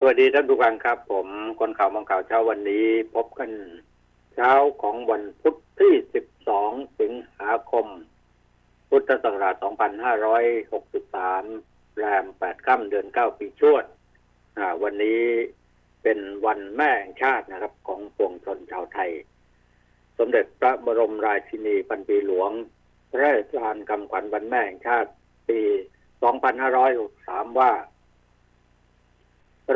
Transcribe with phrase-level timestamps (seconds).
[0.00, 1.28] สวัสดีท่านผู้ฟังครับ ผม
[1.60, 3.50] คนข่าวมองข่าวเช้าวันนี้ พบกัน
[4.34, 4.50] เช้า
[4.82, 5.94] ของวันพุธที่
[6.46, 7.86] 12 สิงหาคม
[8.90, 13.84] พุทธศักราช 2563 แรม 8 ค่ำเดือน 9 ปีชวด
[14.82, 15.22] วันนี้
[16.02, 19.10] เป็นวันแม่แห่งชาตินะครับ ของปวงชนชาวไทย
[20.18, 22.50] สมเด็จพระบรมราชินีพันปีหลวง
[23.10, 25.10] พระราชทานคำขวัญวันแม่แห่งชาติ
[25.48, 25.60] ปี
[26.40, 27.72] 2563 ว่า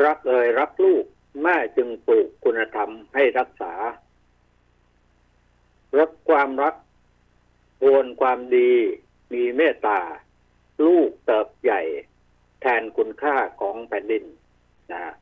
[0.05, 1.05] รักเอ่ยรักลูก
[1.43, 3.73] แม่จึงปลูกคุณธรรมให้รักษา
[5.99, 6.75] รักความรัก
[7.81, 8.71] ทวนความดี
[9.33, 9.99] มีเมตตา
[10.85, 11.81] ลูกเติบใหญ่
[12.61, 14.23] แทนคุณค่าของแผ่นดิน
[14.91, 15.13] นะ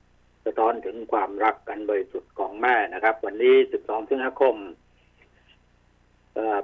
[0.45, 4.55] สะท้อนถึงความรักกันบริสุทธิ์ของแม่นะครับ วันนี้ 12สิงหาคม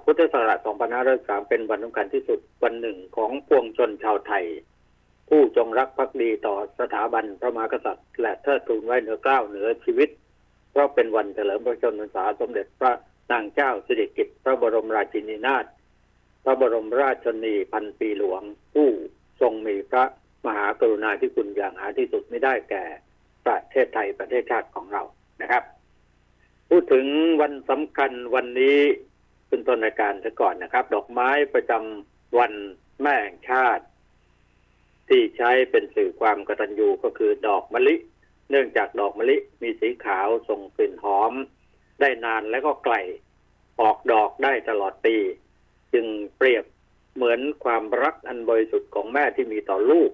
[0.04, 0.60] พุทธศักราช
[1.04, 4.46] 2503เป็นวันสำคัญที่สุดวันหนึ่งของปวงชนชาวไทย
[5.30, 10.10] ผู้จงรักภักดีต่อสถาบันพระมหากษัตริย์ และเทิดทูนไว้เหนือเกล้าเหนือชีวิต
[10.72, 12.92] เพราะเป็นวันเฉลิมพระชนมพรรษาสมเด็จพระ
[13.32, 15.66] นางเจ้าสิริกิติ์พระบรมราชินีนาถ
[16.44, 18.42] พระบรมราชชนีพันปีหลวง
[18.74, 18.90] ผู้
[19.42, 20.04] ทรงมีพระ
[20.46, 22.84] มหากรุณาธิคุณอย่างหาที่สุดไม่ได้แก่
[23.46, 25.04] ประเทศไทยประเทศชาติของเรา
[25.42, 25.64] นะครับ
[26.70, 27.06] พูดถึง
[27.42, 28.80] วันสำคัญวันนี้
[29.50, 32.54] เป็นต้นรายการซะก่อนนะครับ ดอกไม้ประจำวัน
[33.02, 33.84] แม่แห่งชาติ
[35.10, 37.96] ที่ใช้เป็นสื่อความกตัญญูก็คือดอกมะลิ
[38.50, 41.34] เนื่องจากดอกมะลิมีสีขาวส่งกลิ่นหอม
[42.02, 42.96] ได้นานและก็ไกล
[43.82, 45.16] ออกดอกได้ตลอดปี
[45.94, 46.06] จึง
[46.38, 46.66] เปรียบ
[47.16, 50.12] เหมือนความรักอันบริสุทธิ์ของแม่ที่มีต่อลูก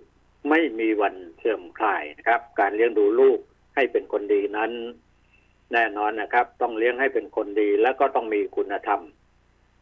[0.49, 3.39] ไม่มีวันเสื่อมคลายนะครับ การเลี้ยงดูลูก
[3.75, 4.71] ให้เป็นคนดีนั้น
[5.73, 9.01] แน่นอนนะครับ ต้องเลี้ยงให้เป็นคนดี และก็ต้องมีคุณธรรม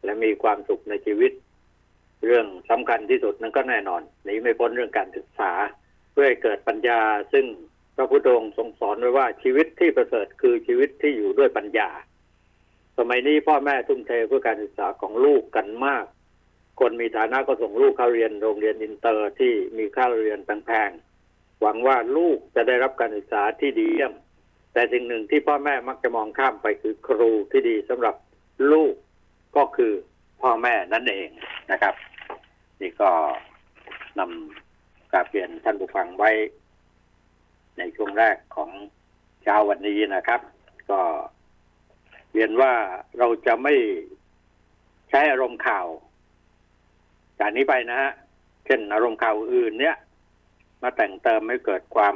[0.03, 1.31] และมีความสุขในชีวิต
[2.25, 5.52] เรื่องสำคัญที่สุดนั้นก็แน่นอนหนีไม่พ้นเรื่องการศึกษา
[6.11, 7.02] เพื่อให้เกิดปัญญา
[7.33, 7.45] ซึ่ง
[7.95, 11.89] พระพุทธองค์ทรงสอนไว้ว่าชีวิตที่ประเสริฐคือชีวิตที่อยู่ด้วยปัญญา
[12.97, 16.05] สมัยนี้พ่อแม่ทุ่มเทเพื่อการศึกษาของลูกกันมาก
[16.79, 24.13] คนมีฐานะก็ส่งลูกเข้าเรียนโรงเรียนอินเตอร์ที่มีค่าเรียนแพงๆหวังว่าลูกจะได้รับการศึกษาที่ดีเยี่ยม
[24.73, 28.16] แต่สิ่งหนึ่งที่พ่อแม่มักจะมองข้ามไปคือครูที่ดีสำหรับ
[28.72, 28.94] ลูก
[29.57, 29.94] ก็คือ
[30.41, 31.29] พ่อแม่นั่นเอง
[31.72, 31.94] นะครับ
[32.81, 33.09] นี่ก็
[34.19, 36.31] นำกราบเรียนท่านผู้ฟังไว้
[37.78, 38.69] ในช่วงแรกของ
[39.44, 40.42] เช้าวันนี้นะครับ
[40.90, 41.00] ก็
[42.34, 42.74] เรียนว่า
[43.18, 43.75] เราจะไม่
[45.09, 45.88] ใช้อารมณ์ข่าว
[47.40, 48.12] จากนี้ไปนะฮะ
[48.66, 49.96] เช่นอารมณ์ข่าวอื่น เนี้ย
[50.84, 52.16] มาแต่งเติมให้เกิดความ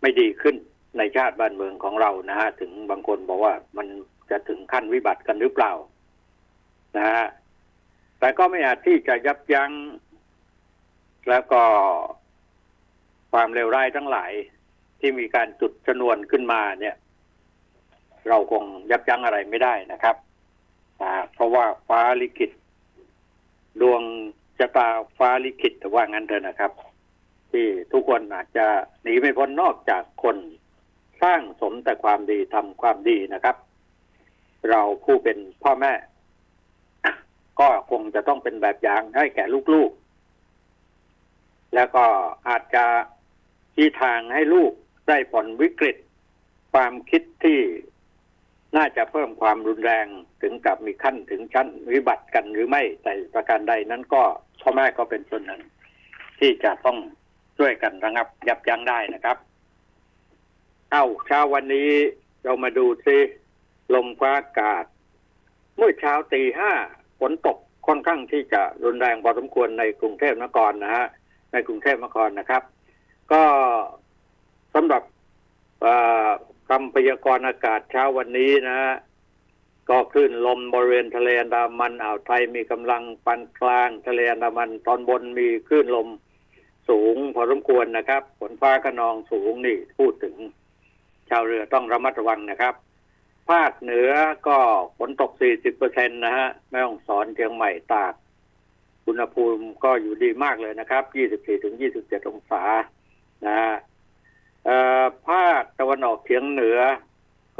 [0.00, 0.56] ไม่ดีขึ้น
[0.98, 3.86] ในชาติบ้านเมืองของเรานะฮะถึงบางคนบอกว่ามัน
[4.30, 5.72] จะถึงขั้นวิบัติกันหรือเปล่า
[6.96, 7.24] นะฮะ
[8.20, 9.70] แต่ก็ไม่อาจที่จะยับยัง้ง
[11.28, 11.62] แล้วก็
[13.32, 14.32] ความเลวร้ายทั้งหลาย
[15.00, 16.96] ที่มีการจุดชนวนขึ้นมาเนี่ย
[18.28, 20.16] เราคงยับยั้งอะไรไม่ได้นะครับ
[21.34, 22.50] เพราะว่าฟ้าลิขิต
[23.80, 24.02] ดวง
[24.58, 24.88] ชะตา
[25.18, 26.72] ฟ้าลิขิตว่างั้นเถอะนะครับ
[27.50, 28.66] ที่ทุกคนอาจจะ
[29.02, 30.36] หนีไม่พ้นนอกจากคน
[31.22, 33.56] สร้างสมแต่ความดีทำความดีนะครับ
[34.70, 35.92] เราผู้เป็นพ่อแม่
[37.60, 39.44] ก็คงจะต้องเป็นแบบอย่างให้แก่
[39.74, 42.04] ลูกๆ แล้วก็
[42.48, 42.84] อาจจะ
[43.74, 44.72] ชี้ทางให้ลูก
[45.08, 45.96] ได้ผลวิกฤต
[46.72, 47.58] ความคิดที่
[48.76, 50.06] น่าจะเพิ่มความรุนแรง
[50.42, 54.22] ถึงกับมีขั้นถึงชั้นวิบัติกันหรือไม่แต่ประการใดนั้นก็
[54.60, 55.62] พ่อแม่ก็เป็นส่วนหนึ่ง
[56.38, 56.98] ที่จะต้อง
[57.58, 59.36] ช่วยกันระงับยับยั้งได้นะครับ
[60.92, 61.90] เอ้าเช้าวันนี้
[62.44, 63.18] เรามาดูซิ
[63.94, 64.84] ลมฟ้าอากาศ
[65.76, 66.72] เมื่อเช้าตีห้า
[67.20, 71.06] ฝนตกค่อนข้างที่จะรุนแรงพอสมควรในกรุงเทพนครนะฮะ
[71.52, 72.62] ในกรุงเทพนครนะครับ
[73.32, 73.42] ก็
[74.74, 75.02] สำหรับ
[76.68, 78.92] คำพยากรณ์อากาศเช้าวันนี้นะฮะ
[79.88, 86.08] ก็คลื่นลมบริเวณทะเลอันดามันอ่าวไทยมีกำลังปานกลาง ทะเลอันดามันตอนบนมีคลื่นลม
[86.88, 90.34] สูงพอสมควรนะครับฝนฟ้าขนองสูงนี่พูดถึง
[91.30, 92.74] ชาวเรือต้องระมัดระวังนะครับ
[93.50, 94.10] ภาคเหนือ
[94.48, 94.58] ก็
[94.98, 98.14] ฝนตก 40เปอร์เซ็นะฮะ แม่ฮ่องสอนเชียงใหม่ตาก
[99.06, 101.04] อุณหภูมิก็อยู่ดีมากเลยนะครับ
[101.66, 102.62] 24-27 องศา
[103.46, 103.74] นะฮะ
[105.28, 106.78] ภาคตะวันออกเฉียงเหนือ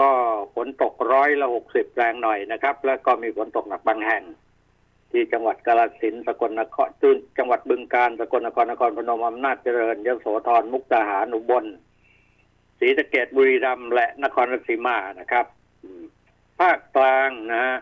[0.01, 0.11] ก็
[0.55, 4.25] ฝนตกร้อยละ 60 แรงหน่อยนะครับ แล้วก็มีฝนตกหนักบางแห่ง
[5.11, 11.65] ที่จังหวัดกาฬสินธุ์สกลนครจุนจังหวัดบึงกาฬ สกลนคร นครพนม อำนาจเจริญ ยโสธร มุกดาหาร อุบล
[12.79, 15.47] ศรีสะเกดบุรีรัมย์ และนครราชสีมานะครับ
[16.61, 17.77] ภาคกลางนะฮะ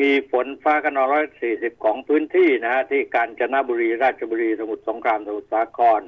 [0.00, 6.00] มีฝนฟ้าขนองร้อยสี่สิบของพื้นที่นะฮะที่กาญจนบุรีราชบุรีสมุทรสงครามสมุทรสาคร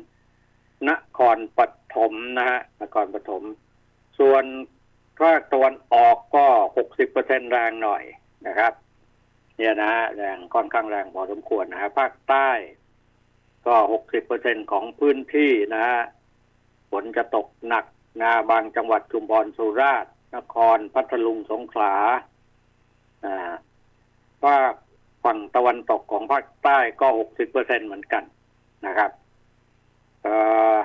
[0.89, 1.61] นครป
[1.95, 3.43] ฐมนะฮะนครปฐม
[4.19, 4.45] ส่วน
[5.21, 6.47] ภาคตะวันออกก็
[6.77, 8.03] หกสิบเปอร์เซ็นแรงหน่อย
[8.47, 8.73] นะครับ
[9.57, 12.51] เนี่ยนะฮะแรงค่อนข้างแรงพอสมควรนะฮะภาคใต้
[13.67, 16.01] ก็หกสิบเปอร์เซ็นของพื้นที่นะฮะ
[16.91, 17.85] ฝนจะตกหนัก
[18.21, 21.95] นาบางจังหวัดชุมพรสุราษฎร์ นครพัทลุงสงขลา
[23.25, 23.53] อ่า
[24.43, 24.73] ภาค
[25.25, 28.25] ฝั่งตะวันตกของภาคใต้ก็หกสิบเปอร์เซ็นเหมือนกัน
[28.87, 29.11] นะครับ
[30.27, 30.35] อ่
[30.75, 30.77] อ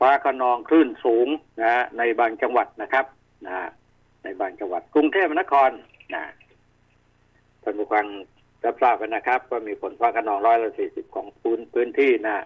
[0.00, 1.28] ฟ้าขนองคลื่นสูง
[1.60, 3.06] นะฮะในบางจังหวัดนะครับ
[3.46, 3.54] นะ
[4.22, 5.70] ในบางจังหวัดกรุงเทพมหานคร
[6.14, 6.24] นะ
[7.62, 8.06] ท่านผู้ฟัง
[8.64, 12.36] รับทราบกันนะครับว่ามีฝนฟ้าขนองร้อยละสี่สิบของพื้นพื้นที่นะ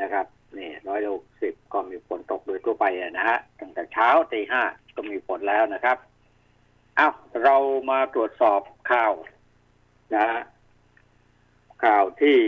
[0.00, 0.26] นะครับ
[0.58, 1.12] นี่ร้อยละ
[1.42, 4.62] สิบก็มีฝนตกโดยทั่วไปนะฮะตั้งแต่เช้าตีห้า
[4.96, 5.96] ก็มีฝนแล้วนะครับ
[6.98, 7.14] อ้าว
[7.44, 7.56] เรา
[7.90, 8.60] มาตรวจสอบ
[8.90, 9.12] ข่าว
[10.14, 10.40] นะฮะ
[11.84, 12.38] ข่าวที่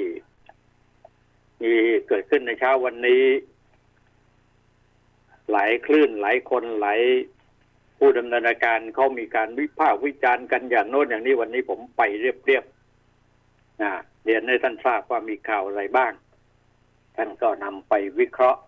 [1.63, 1.73] มี
[2.09, 3.25] เกิดขึ้นในเช้าวันนี้
[5.53, 7.01] หลายคลื่นหลายคนหลาย
[7.99, 13.91] ผู้ดำเนินการเขามีการวิพากษ์วิจารณ์กันอย่างโน้นอย่างนี้วันนี้ผมไปเรียบๆนะ
[14.25, 16.13] เรียนให้ท่านทราบว่ามีข่าวอะไรบ้าง
[17.17, 18.61] ท่านก็นำไปวิเคราะห์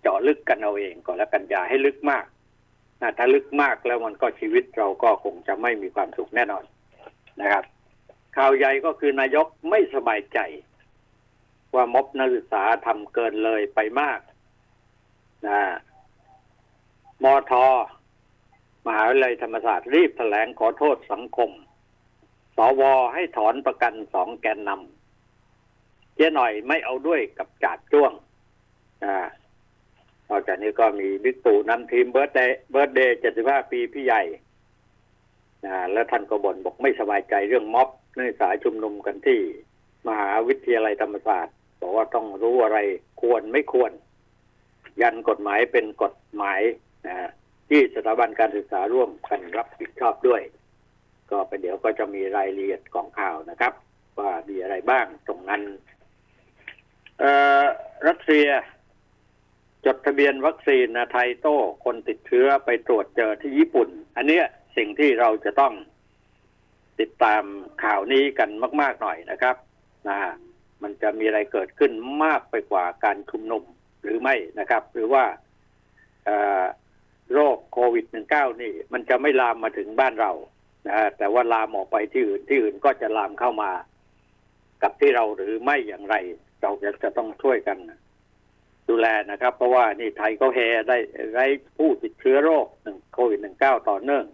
[0.00, 2.24] เจาะลึกกันเอาเองก่อนแล้วกันอย่าให้ลึกมาก
[3.00, 6.64] นะถ้าลึกมากแล้วมันก็ชีวิตเราก็คงจะไม่มีความสุขแน่นอน
[7.40, 7.64] นะครับ
[8.36, 10.38] ข่าวใหญ่ก็คือนายกไม่สบายใจ
[11.74, 14.20] ว่าม็อบนักศึกษาทำเกินเลยไปมาก
[15.46, 15.60] นะ
[17.22, 17.66] มอทอ
[18.86, 21.50] มหาวิทยาลัยธรรมศาสตร์รีบแถลงขอโทษสังคม
[22.56, 22.82] ส.ว.
[23.14, 24.99] ให้ถอนประกันสองแกนนำ
[26.20, 28.12] เจ๊หน่อยไม่เอาด้วยกับจาบจ้วง
[29.04, 29.26] อ่า
[30.28, 34.22] นอกจากนี้ก็มีบิ๊กตู่นำทีม birthday birthday เจ็ดสิบห้าปีพี่ใหญ่
[35.64, 39.40] นะแล้วท่านก็บ่นบอกไม่สบายใจเรื่องม็อบนักศึกษาชุมนุมกันที่
[40.08, 42.78] มหาวิทยาลัยธรรมศาสตร์ บอกว่าต้องรู้อะไร
[43.20, 43.92] ควรไม่ควร
[45.00, 46.60] ยันกฎหมายเป็นกฎหมาย
[47.06, 47.30] นะ
[47.68, 50.42] ที่สถาบันการศึกษาร่วมกันรับผิดชอบด้วย
[51.30, 53.72] ก็ไปเดี๋ยวก็จะมีรายละเอียดของข่าวนะครับ
[54.18, 55.62] ว่ามีอะไรบ้างตรงนั้น
[58.08, 58.48] รัสเซีย
[59.86, 64.44] จดทะเบียนวัคซีนนะไทยโต้คนติดเชื้อไปตรวจเจอที่ญี่ปุ่น อันเนี้ย
[64.76, 65.74] สิ่งที่เราจะต้อง
[67.00, 67.42] ติดตาม
[67.84, 68.50] ข่าวนี้กัน
[68.80, 69.56] มาก ๆหน่อยนะครับ
[70.08, 70.18] นะ
[70.82, 71.92] มันจะมีอะไรเกิดขึ้น
[72.24, 73.64] มากไปกว่าการชุมนุม
[74.02, 75.24] หรือไม่นะครับ หรือว่า
[77.32, 80.32] โรคโควิด -19 นี่ มันจะไม่ลามมาถึงบ้านเรา
[80.86, 83.70] นะฮะแต่ว่าลามออกไปที่อื่นที่อื่นก็จะลามเข้ามา
[84.82, 86.16] กับที่เราหรือไม่อย่างไร
[86.60, 87.78] เราจะจะต้องช่วยกัน
[88.88, 90.58] ดูแลนะครับ เพราะว่านี่ไทยก็แฮ
[90.88, 90.98] ได้
[91.32, 91.46] ไร้
[91.76, 94.24] ผู้ติดเชื้อโรคหนึ่งโควิด -19 ต่อเนื่อง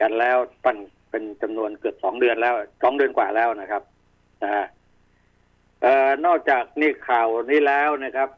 [0.00, 0.78] กันแล้วตั้ง
[1.10, 3.82] เป็นจำนวนเกือบสองเดือนแล้วสองเดือนกว่าแล้วนะครับ
[4.42, 4.64] นะฮะ
[5.82, 8.28] เอ่อนอกจากนี่ข่าวนี้แล้วนะครับ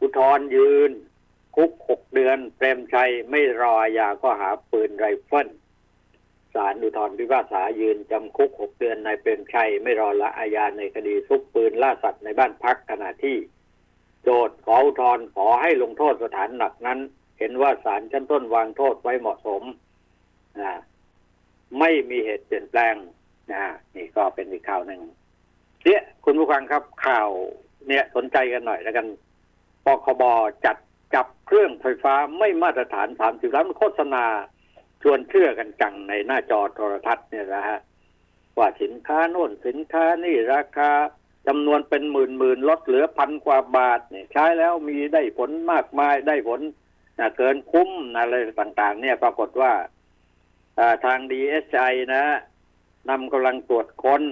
[0.00, 0.90] อุทธรยืน
[1.56, 5.48] คุกหกเดือน เปรมชัยไม่รออาญาก็หาปืนไรเฟิล
[6.54, 13.36] ศาลอุทธรณ์พิพากษายืนจำคุกหกเดือนนายเปรมชัย ไม่รอละอาญาในคดีซุกปืนล่าสัตว์ในบ้านพักขณะที่
[14.22, 16.98] โจทย์ขออุทธรณ์ขอให้ลงโทษสถานหนักนั้น
[17.38, 19.62] เห็นว่าศาลชั้นต้นวางโทษไว้เหมาะสม
[20.60, 20.72] นะ
[21.78, 22.94] ไม่มีเหตุเปลี่ยนแปลง
[23.52, 23.64] นะ
[23.96, 25.00] นี่ก็เป็นอีกข่าวหนึ่ง
[25.84, 27.28] เนี่ยคุณผู้ฟังครับข่าว
[27.88, 29.06] เนี่ยสนใจกันหน่อยแล้วกัน
[29.84, 30.22] ปคบ
[30.64, 30.76] จัด
[31.14, 34.24] จับเครื่องไฟฟ้าไม่มาตรฐานสามสิบล้านโฆษณา
[35.04, 37.78] ชวนเชื่อกันจังในหน้าจอโทรทัศน์เนี่ยนะฮะ
[38.58, 40.90] ว่าสินค้าโน่นสินค้านี่ราคา
[41.48, 46.60] จำนวนเป็นหมื่นหมื่นลดเหลือพันกว่าบาทเนี่ยใช้แล้วมีได้ผลมากมายได้ผล
[47.18, 49.72] นะเกินคุ้มอะไรต่างๆ เนี่ยปรากฏว่า
[51.04, 51.84] ทางดีเอสไอ
[52.14, 52.24] นะ
[53.10, 54.22] นำกำลังตรวจค้น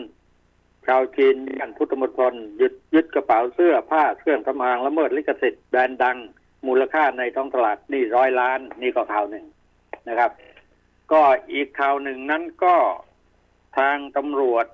[0.86, 6.16] ชาวจีนย่านพุทธมณฑลยึดยึดกระเป๋าเสื้อผ้าเครื่องสำอางละเมิดลิขสิทธิ์แบรนด์ดัง
[6.66, 9.44] มูลค่าในท้องตลาดนี่ร้อยล้านนี่ก็ข่าวหนึ่ง
[10.08, 10.30] นะครับ
[11.12, 12.76] ก็อีกข่าวหนึ่งนั้นก็
[13.78, 14.66] ทางตำรวจ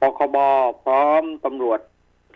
[0.00, 0.36] ปคบ
[0.84, 1.80] พร้อมตำรวจ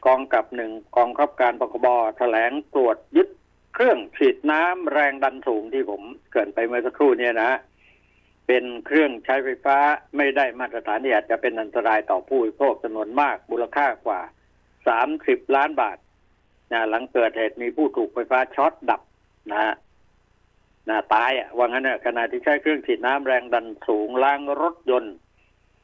[0.07, 1.87] กองกับหนึ่งกองคับการปคบ
[2.19, 3.29] แถลงตรวจยึด
[3.75, 6.03] เครื่องฉีดน้ำแรงดันสูงที่ผม
[6.33, 7.53] เกินไปเมื่อสักครู่เนี่ยนะ
[8.47, 9.77] เป็นเครื่องใช้ไฟฟ้า
[10.17, 14.21] ไม่ได้มาตรฐานที่อาจจะเป็นอันตรายต่อผู้บริโภคจำนวนมากมูลค่ากว่า
[14.87, 15.99] สามสิบล้านบาท
[16.73, 19.01] นะหลังเกิดเหตุมีผู้ถูกไฟฟ้าช็อตดับ
[19.51, 19.75] นะฮะ
[20.89, 25.15] นะตายอะว่างั้นเนี่ยขณะที่ใช้เครื่องฉีดน้ำแรงดันสูงล้างรถยนต์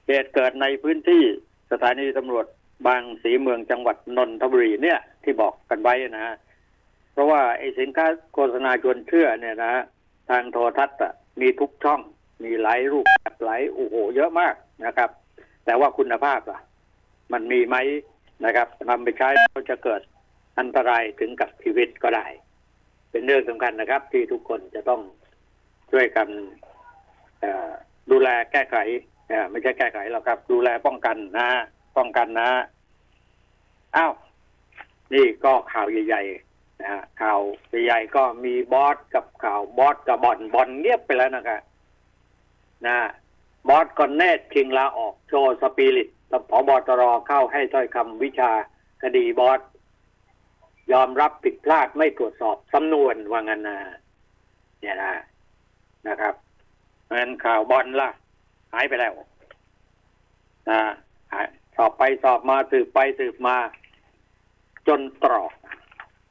[0.07, 1.23] เหตุเกิดในพื้นที่
[1.71, 2.47] สถานีตำรวจ
[2.87, 6.35] บางสีเมืองจังหวัดนนทบุรีเนี่ย ที่บอกกันไว้นะฮะ
[7.13, 9.75] เพราะว่าไอ้สินค้าโฆษณาชวนเชื่อเนี่ยนะ
[10.31, 10.99] ทางโทรทัศน์
[11.41, 12.01] มีทุกช่อง
[12.45, 14.55] มีหลายรูปแบบหลายโอ้โหเยอะมาก
[14.87, 15.11] นะครับ
[15.65, 16.61] แต่ว่าคุณภาพล่ะ
[17.33, 17.77] มันมีไหม
[18.45, 20.01] นะครับนำไปใช้ก็จะเกิด
[20.59, 22.27] อันตรายถึงกับชีวิตก็ได้
[23.15, 25.01] เป็นเรื่องสำคัญนะครับ ที่ทุกคนจะต้อง
[25.91, 26.29] ช่วยกัน
[28.11, 28.77] ดูแลแก้ไข
[29.51, 31.49] ไม่ใช่แก้ไขหรอกครับ ดูแลป้องกันนะ
[31.97, 32.51] ป้องกันนะ
[33.97, 34.13] อ้าว
[35.15, 36.89] นี่ก็ข่าวใหญ่ๆนะ
[37.21, 37.41] ข่าว
[37.85, 41.61] ใหญ่ๆก็มีบอสกับข่าวบอสกับบอลบอลเงียบไปแล้วนะครับ
[42.87, 42.99] นะ
[43.69, 46.09] บอสก่อนแน่ชิงลาออกโชว์สปิริต
[46.51, 48.51] พบตรเข้าให้ถ้อยคำวิชา
[49.03, 49.61] คดีบอส
[50.93, 53.79] ยอมรับผิดพลาดไม่ตรวจสอบสำนวนว่างันนะ
[54.81, 55.15] เนี่ยนะ
[56.09, 56.35] นะครับ
[57.09, 58.11] เงินข่าวบอลล่ะ
[58.73, 59.13] หายไปแล้ว
[60.71, 60.81] นะ
[61.77, 63.57] สอบไปสอบมาสืบไปสืบมา
[64.89, 65.53] จนตรอก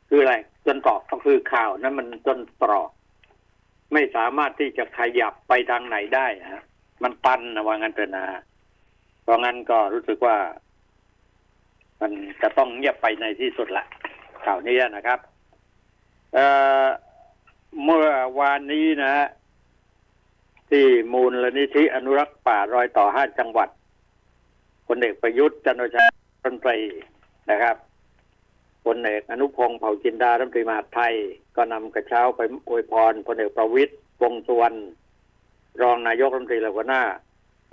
[0.10, 2.90] คืออะไร จนตรอกก็คือข่าวนั้นมันจนตรอก
[3.94, 6.64] ไม่สามารถที่จะขยับไปทางไหนได้ฮะ
[7.04, 8.26] มันตันนะว่างั้นเถอะนะ
[9.24, 10.38] เพราะงั้นก็รู้สึกว่า
[12.02, 13.86] มันจะต้องเงียบไปในที่สุดละ
[14.46, 15.20] ข่าวนี้นะครับ
[16.34, 18.08] เเมื่อ
[18.40, 19.14] วานนี้นะ
[20.70, 23.70] ที่มูลนิธิอนุรักษ์ป่ารอยต่อห้าจังหวัด
[24.88, 26.80] คนเอกประยุทธ์จันโอชารัฐมนตรี
[27.52, 27.76] นะครับ
[28.86, 31.16] พลเอกอนุพงศ์เผ่าจินดารัฐมนตรีมหาไทย
[31.56, 34.78] ก็นำกระเช้าไปอวยพรพลเอกประวิตย์วงสุวรรณ
[35.82, 37.04] รองนายกรัฐมนตรีและหัวหน้า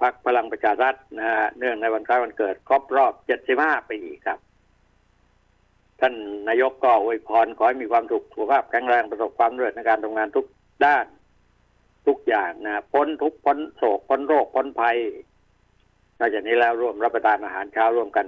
[0.00, 3.12] พรรคพลังประชารัฐนะฮะเนื่องในวันคล้ายวันเกิด ครบรอบ
[3.52, 4.38] 75 ปีครับ
[6.00, 6.14] ท่าน
[6.48, 10.46] นายกก็อวยพรขอให้มีความสุขสุขภาพแข็งแรงประสบความสำเร็จในการทำงานทุก
[10.84, 11.06] ด้าน
[12.06, 14.98] ทุกอย่างนะพ้นทุกพ้นโศกพ้นโรคพ้นภัย
[16.18, 18.26] นอกจากนี้แล้วร่วมรับประทานอาหารเช้าร่วมกัน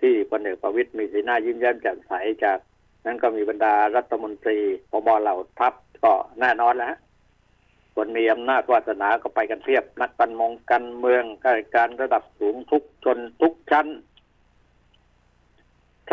[0.00, 2.12] ที่พลเอกประวิตยมีสีหน้ายิ้มแย้มแจ่มใส
[2.44, 2.58] จาก
[3.04, 4.58] นั้นก็มีบรรดารัฐมนตรี
[4.90, 5.74] ปบเหล่าทัพ
[6.04, 6.94] ก็แน่นอนแล้ว
[7.94, 13.86] คนมีอำนาจวาสนาก็ไปกันเพียบ นักการมองกันเมืองข้าราชการระดับสูงทุกชนทุกชั้น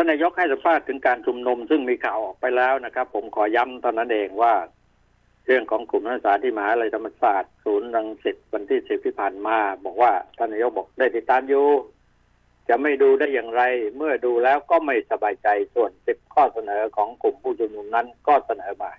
[0.00, 4.54] ่านนายกให้สัมภาษณ์ถึงการชุมนุมซึ่งมีข่าวออกไปแล้วนะครับ ผมขอย้ำตอนนั้นเองว่า
[5.46, 11.66] เรื่องของกลุ่มนักศึกษาที่มหาลัยธรรมศาสตร์ศูนย์รังสิตวันที่สิบที่ผ่านมา บอกว่าท่านนายกบอกได้ติดตามอยู่
[12.68, 13.62] จะไม่ดูได้อย่างไร
[13.96, 18.92] เมื่อดูแล้วก็ไม่สบายใจส่วนสิบข้อเสนอของกลุ่มผู้ชุมนุมนั้นก็เสนอมา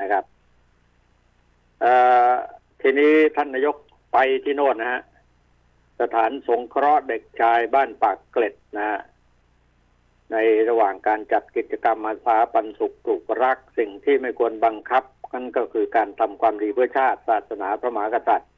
[0.00, 0.24] นะครับ
[2.80, 3.76] ทีนี้ท่านนายก
[4.12, 5.02] ไปที่โน่นนะฮะ
[6.00, 9.00] สถานสงเคราะห์เด็กชายบ้านปากเกล็ดนะฮะ
[10.32, 10.36] ใน
[10.68, 15.04] ระหว่างการจัดกิจกรรมมาสาปันสุขปลูกรัก สิ่งที่ไม่ควรบังคับ
[15.34, 18.50] นั่นก็คือการทำความดีเพื่อชาติศาสนาพระมหากษัตริย์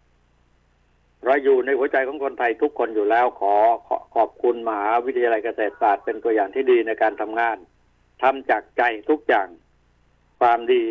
[1.24, 3.54] เราอยู่ในหัวใจของคนไทยทุกคนอยู่แล้วขอ
[3.86, 7.56] ขอขอบคุณมหาวิทยาลัยเกษตรศาสตร์เป็นตัวอย่างที่ดีในการทำงาน
[8.22, 9.48] ทำจากใจทุกอย่าง
[10.40, 10.82] ความดี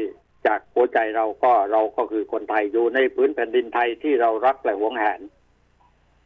[0.48, 5.20] จากหัวใจเราก็เราก็คือคนไทยอยู่ในพื้นแผ่นดินไทยที่เรารักและหวงแหน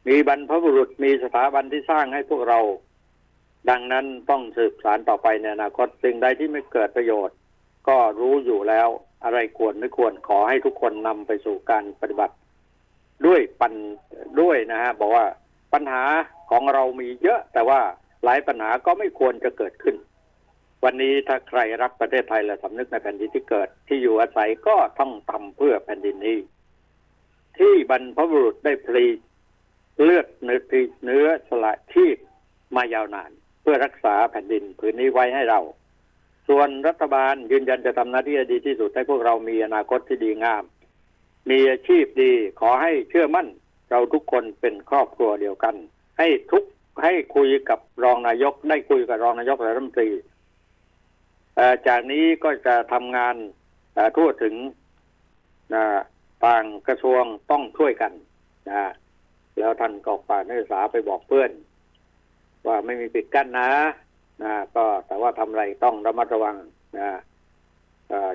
[0.08, 2.60] มีบรรพบุรุษมีสถาบันที่สร้างให้พวกเรา
[3.70, 7.38] ดังนั้นต้องสืบสารต่อไปในอนาคตสิ่งใดที่ไม่เกิดประโยชน์
[7.88, 8.88] ก็รู้อยู่แล้ว
[9.24, 12.36] อะไรควรไม่ควรขอให้ทุกคนนำไปสู่การปฏิบัติ
[13.25, 13.74] ด้วยปัน
[14.41, 15.25] ด้วยนะฮะบอกว่า
[15.74, 16.03] ปัญหา
[16.51, 17.82] ของเรามีเยอะ แต่ว่า
[18.24, 19.96] หลายปัญหาก็ไม่ควรจะเกิดขึ้น
[20.84, 26.39] วันนี้ถ้าใครรักประเทศไทยและสำนึกในแผ่นดินที่เกิดที่อยู่อาศัยก็ต้องทำเพื่อแผ่นดินนี้
[27.58, 29.06] ที่บรรพบุรุษได้พลี
[30.03, 30.62] เลือดเนื้อ
[31.06, 32.18] เนื้อสละชีพ
[32.75, 35.60] มายาวนาน เพื่อรักษาแผ่นดินผืนนี้ไว้ให้เรา
[36.48, 40.63] ส่วนรัฐบาลยืนยันจะทำหน้าที่ดีที่สุดให้พวกเรามีอนาคตที่ดีงาม
[41.50, 43.48] มีอาชีพดีขอให้เชื่อมั่น
[43.91, 45.75] เราทุกคนเป็นครอบครัวเดียวกัน
[46.20, 46.63] ให้ทุก
[47.03, 50.10] ให้คุยกับรองนายกได้คุยกับรองนายกรัฐมนตรี
[51.88, 53.36] จากนี้ก็จะทำงาน
[54.18, 54.56] ทั่วถึง
[56.46, 58.12] ต่างกระทรวงต้องช่วยกัน
[58.70, 58.91] นะ
[59.60, 61.51] แล้วท่านกอกป่านักศึกษาไปบอกเพื่อน
[62.68, 63.70] ว่าไม่มีปิดกั้นนะ
[64.44, 66.56] นะก็แต่ว่าทำอะไรต้องระมัดระวัง
[67.00, 67.10] นะ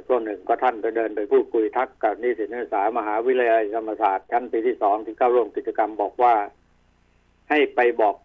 [0.07, 6.35] ช่วงหนึ่งก็ท่านไปเดินไปพูดคุยทักกับนิสิตนักศึกษามหาวิทยาลัยธรรมศาสตร์ชั้นปีที่สองที่เข้าร่วมกิจกรรมบอกว่า
[7.51, 8.17] ให้ไปบอก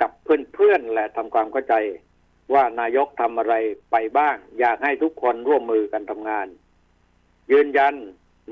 [0.00, 1.74] กับเพื่อนๆและทำความเข้าใจ
[2.54, 3.54] ว่านายกทำอะไร
[3.90, 6.46] ไปบ้าง อยากให้ทุกคนร่วมมือกันทำงาน
[7.52, 7.94] ยืนยัน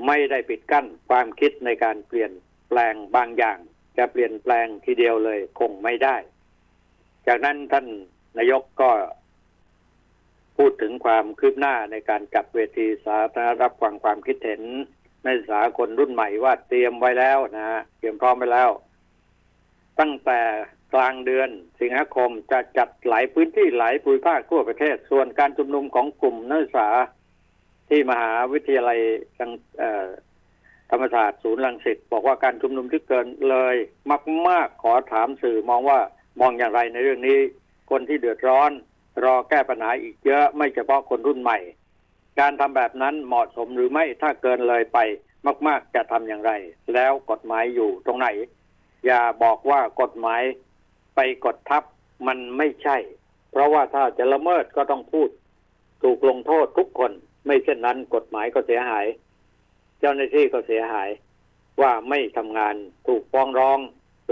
[0.07, 2.31] ไม่ได้ปิดกั้นความคิดในการเปลี่ยน
[2.69, 3.57] แปลงบางอย่าง
[3.97, 6.15] จะเปลี่ยนแปลงทีเดียวเลยคงไม่ได้
[7.27, 7.85] จากนั้นท่าน
[8.37, 8.91] นายกก็
[10.57, 14.61] พูดถึงความคืบหน้าในการจัดเวทีสาธารณรับฟังความคิดเห็น
[15.25, 18.69] ในสาคนรุ่นใหม่ว่าเตรียมไว้แล้วนะฮะเตรียมพร้อมไว้แล้ว
[19.99, 20.41] ตั้งแต่
[20.93, 21.49] กลางเดือน
[21.79, 26.89] สิงหาคมจะจัดหลายพื้นที่หลายภูมิภาคทั่วประเทศ ส่วนการชุมนุมของกลุ่มนักศึกษา
[27.89, 28.99] ที่มหาวิทยาลัย
[30.89, 33.75] ธรรมศาสตร์ศูนย์รังสิตบอกว่าการชุมนุมที่เกินเลย
[34.47, 35.99] มากๆขอถามสื่อมองว่า
[36.39, 37.39] มองอย่างไรในเรื่องนี้
[37.89, 38.71] คนที่เดือดร้อน
[39.23, 41.57] รอแก้ปัญหาอีกเยอะไม่เฉพาะคนรุ่นใหม่
[42.39, 44.99] การทำแบบนั้นเหมาะสมหรือไม่ถ้าเกินเลยไป
[45.67, 46.51] มาก ๆ จะทำอย่างไร
[46.93, 48.27] แล้วกฎหมายอยู่ตรงไหน
[49.05, 50.43] อย่าบอกว่ากฎหมาย
[51.15, 51.83] ไปกดทับ
[52.27, 52.97] มันไม่ใช่
[53.51, 55.29] เพราะว่าถ้าจะละเมิดก็ต้องพูด
[56.03, 57.11] ถูกลงโทษทุกคน
[57.45, 59.05] ไม่เช่นนั้นกฎหมายก็เสียหาย
[59.99, 61.09] เจ้าหน้าที่ก็เสียหาย
[61.81, 62.75] ว่าไม่ทำงาน
[63.07, 63.79] ถูกฟ้องร้อง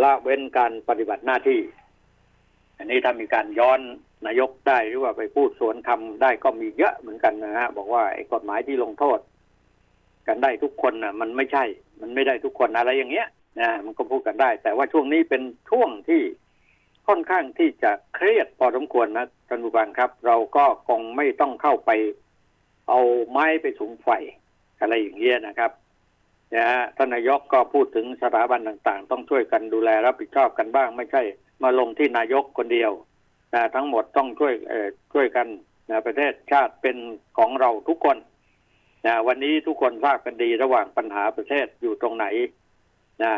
[0.03, 1.60] ละเว้นการปฏิบัติหน้าที่
[2.81, 3.79] อันนี้ถ้ามีการย้อน
[4.27, 9.19] นายกได้หรือว่าไปพูดสวนคำได้ก็มีเยอะเหมือนกันนะฮะบอกว่าไอ้กฎหมายที่ลงโทษ
[10.27, 11.63] กันได้ทุกคนนะมันไม่ใช่
[12.01, 13.27] มันไม่ได้ทุกคนอะไรอย่างเงี้ย
[13.59, 16.21] นะมันก็พูดกันได้ แต่ว่าช่วงนี้เป็นช่วงที่
[17.07, 21.91] ค่อนข้างที่จะเครียดพอสมควรนะท่านผู้ฟังครับ เราก็คงไม่ต้องเข้าไป
[22.89, 24.07] เอาไม้ไปสุมไฟ
[24.79, 25.71] อะไรอย่างเงี้ยนะครับ
[26.55, 31.21] นะฮะท่านนายกก็พูดถึงสถาบันต่าง ๆ ต้องช่วยกันดูแลรับผิดชอบกันบ้างไม่ใช่
[31.63, 32.91] มาลงที่นายกคนเดียว
[33.53, 34.53] นะทั้งหมดต้องช่วย
[35.13, 35.48] ช่วยกัน
[35.89, 36.98] นะประเทศชาติเป็น
[37.38, 38.18] ของเราทุกคน
[39.06, 42.25] นะวันนี้ทุกคนทราบกันดีระหว่างปัญหาประเทศอยู่ตรงไหน
[43.24, 43.34] นะ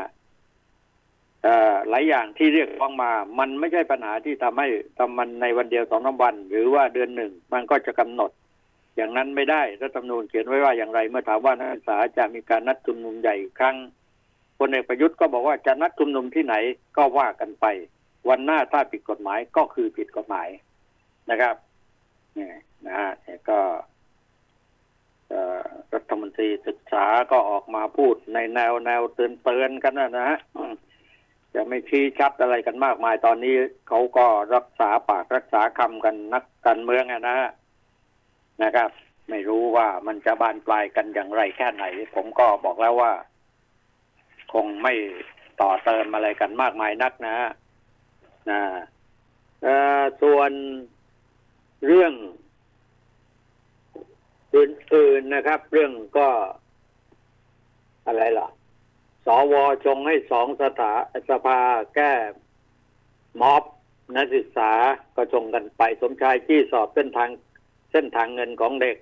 [1.90, 8.32] หลายอย่างที่เรียกร้องมา มันไม่ใช่ปัญหาที่ทำให้ทำมันในวันเดียวสองสาวัน หรือว่าเดือนหนึ่งมันก็จะกำหนด
[8.96, 13.76] อย่างนั้นไม่ได้รัฐธรรมนูญเขียนไว้ว่าอย่างไร เมื่อถามว่านักศึกษาจะมีการนัดชุมนุมใหญ่ครั้ง
[14.58, 16.56] พลเอกประยุทธ์ก็บอกว่าจะนัดชุมนุมที่ไหน
[16.98, 17.66] ก็ว่ากันไป
[18.30, 20.48] วันหน้าถ้าผิดกฎหมายก็คือผิดกฎหมาย
[21.30, 21.56] นะครับ
[22.38, 22.48] นี่
[22.86, 23.10] นะฮะ
[23.50, 23.60] ก็
[25.94, 30.40] รัฐมนตรีศึกษาก็ออกมาพูดในแนวแนวเตือนเตือนกันนะฮะ
[31.56, 33.56] จะไม่ชี้ชัดอะไรกันมากมายตอนนี้
[33.88, 34.26] เขาก็
[34.56, 37.50] รักษาปากรักษาคำกันนักการเมืองนะฮะ
[38.64, 38.90] นะครับ
[39.30, 41.84] ไม่รู้ว่ามันจะบานปลายกันอย่างไรแค่ไหน
[42.16, 43.12] ผมก็บอกแล้วว่า
[44.54, 44.94] คงไม่
[45.62, 47.50] ต่อเติมอะไรกันมากมายนักนะฮะ
[48.50, 48.62] นะ
[50.22, 50.52] ส่วน
[51.86, 52.14] เรื่อง
[54.56, 56.30] อื่นๆนะครับ เรื่องก็
[58.06, 58.48] อะไรล่ะ
[59.26, 59.54] สว
[59.86, 60.94] ชงให้สองสถา
[61.30, 61.60] สภา
[61.96, 62.12] แก้
[63.42, 63.64] ม็อบ
[64.16, 64.72] นักศึกษา
[65.16, 67.30] ก็ชงกันไป สมชายที่สอบเส้นทาง
[67.92, 68.98] เส้นทางเงินของเด็ก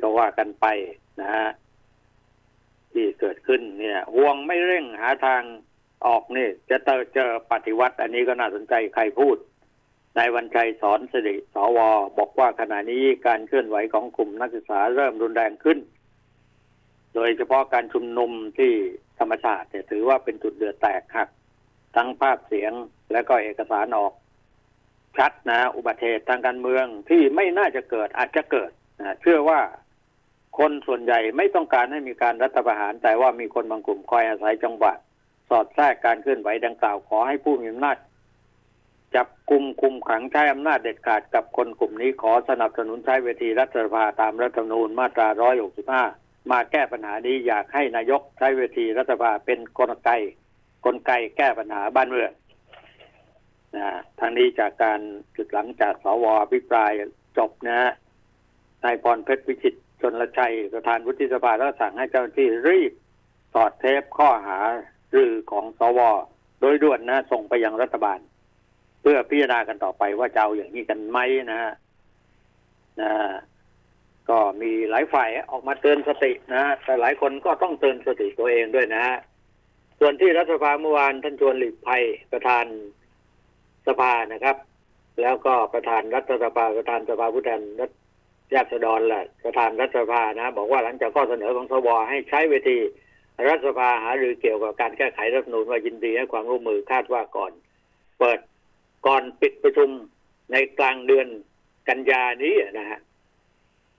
[0.00, 0.66] ก็ว่ากันไป
[1.20, 1.48] นะฮะ
[2.92, 5.42] ที่เกิดขึ้นเนี่ยห่วงไม่เร่งหาทาง
[6.06, 9.36] ออกนี่จะเจอเจอปฏิวัติ อันนี้ก็น่าสนใจใครพูด
[10.18, 11.78] นายวันชัยสอนสิริสว
[12.18, 15.78] บอกว่าขณะนี้การเคลื่อนไหวของกลุ่มนักศึกษาเริ่มรุนแรงขึ้น
[17.14, 18.72] โดยเฉพาะการชุมนุมที่
[19.18, 21.28] ธรรมชาติเนี่ยถือว่าเป็นจุดเดือดแตกหัก
[21.96, 22.72] ทั้งภาพเสียง
[23.12, 24.12] และก็เอกสารออก
[25.18, 29.60] ชัดนะ อุบัติเหตุทางการเมืองที่ไม่น่าจะเกิดอาจจะเกิดนะเชื่อว่า
[30.58, 34.92] คนส่วนใหญ่ไม่ต้องการให้มีการรัฐประหาร แต่ว่ามีคนบางกลุ่มคอยอาศัยจังหวะ
[35.48, 37.96] สอดแทรกการเคลื่อนไหวดังกล่าวขอให้ผู้มีอำนาจ
[39.14, 45.28] จับกลุ่มคุมขังใช้อำนาจเด็ดขาดกับคนกลุ่มนี้ขอสนับสนุนใช้เวทีรัฐสภาตามรัฐธรรมนูญมาตรา
[45.90, 50.10] 165 มาแก้ปัญหานี้อยากให้นายกใช้เวทีรัฐสภาเป็นกลไก
[50.84, 52.32] กลไกแก้ปัญหาบ้านเมือง
[53.76, 53.86] นะ
[54.20, 55.00] ทางนี้จากการ
[55.36, 56.92] จุดหลังจากสวพิปราย
[57.38, 57.92] จบนะฮะ
[58.84, 62.92] นายพรเพชรวิจิตชนละชัยประธานวุฒิสภาแล้วสั่งให้เจ้าหน้าที่รีบ
[63.54, 64.58] สอดเทปข้อหา
[65.12, 66.00] หรือของสว
[66.60, 68.18] โดยด่วนนะส่งไปยังรัฐบาล
[69.00, 71.18] เพื่อพิจารณากันต่อไปว่าจะเอาอย่างนี้กันไหม
[71.52, 71.72] นะฮะ
[73.00, 73.12] นะ
[74.28, 79.04] ก็มีหลายฝ่ายออกมาเตือนสตินะ แต่หลายคนก็ต้องเตือนสติตัวเองด้วยนะ
[80.00, 82.64] ส่วนที่รัฐสภาเมื่อวานท่านชวนหลีกภัยประธาน
[83.86, 84.56] สภานะครับ
[85.20, 87.90] แล้วก็ประธานรัฐสภาประธานสภาผู้แทนรัฐ
[88.56, 92.78] ราษฎรแหละประธานรัฐสภานะ บอกว่าหลังจากข้อเสนอของสวให้ใช้เวที
[93.48, 97.52] รัฐสภาหารือเกี่ยวกับการแก้ไขรัฐนูญว่ายินดีให้ความร่วมมือคาดว่าก่อน
[98.18, 98.38] เปิด
[99.06, 99.88] ก่อนปิดประชุม
[100.52, 101.26] ในกลางเดือน
[101.88, 103.00] กันยานี้นะฮะ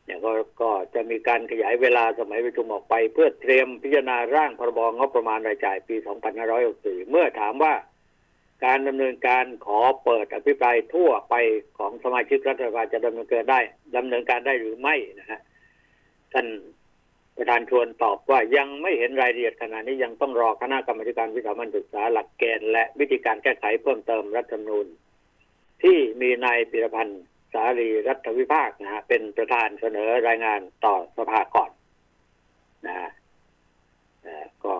[0.06, 5.96] เนี่ยก็ก็จะมีการขยายเวลาสมัยประชุมออกไป เพื่อเตรียมพิจารณาร่างพรบงบประมาณรายจ่ายปี
[6.52, 7.74] 2564 เมื่อถามว่า
[8.66, 11.36] การดำเนินการขอเปิดอภิปรายทั่วไป
[11.78, 13.60] ของสมาชิกรัฐสภาจะดำเนินการได้
[13.96, 15.40] ดำเนินการได้หรือไม่นะฮะ
[16.34, 16.46] ท่าน
[17.38, 24.88] ประธานชวนตอบว่ายังไม่เห็นรายละเอียดขณะนี้ยังต้องรอคณะกรรมการวิสามันศึกษาหลักเกณฑ์และวิธีการแก้ไขเพิ่มเติมรัฐธรรมนูญ
[25.84, 31.72] ที่มีนายปิรพันธ์สารีรัฐวิภาคนะฮะเป็นประธานเสนอรายงานต่อสภาก่อน
[32.88, 33.10] นะฮะ
[34.26, 34.76] นะก็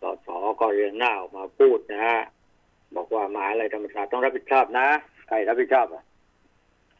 [0.00, 0.28] สส
[0.60, 2.20] ก็เรียงหน้าออกมาพูดนะฮะ
[2.96, 4.88] บอกว่ามหาอะไรธรรมศาสตร์ต้องรับผิดชอบนะ
[5.28, 6.04] ใครรับผิดชอบอะ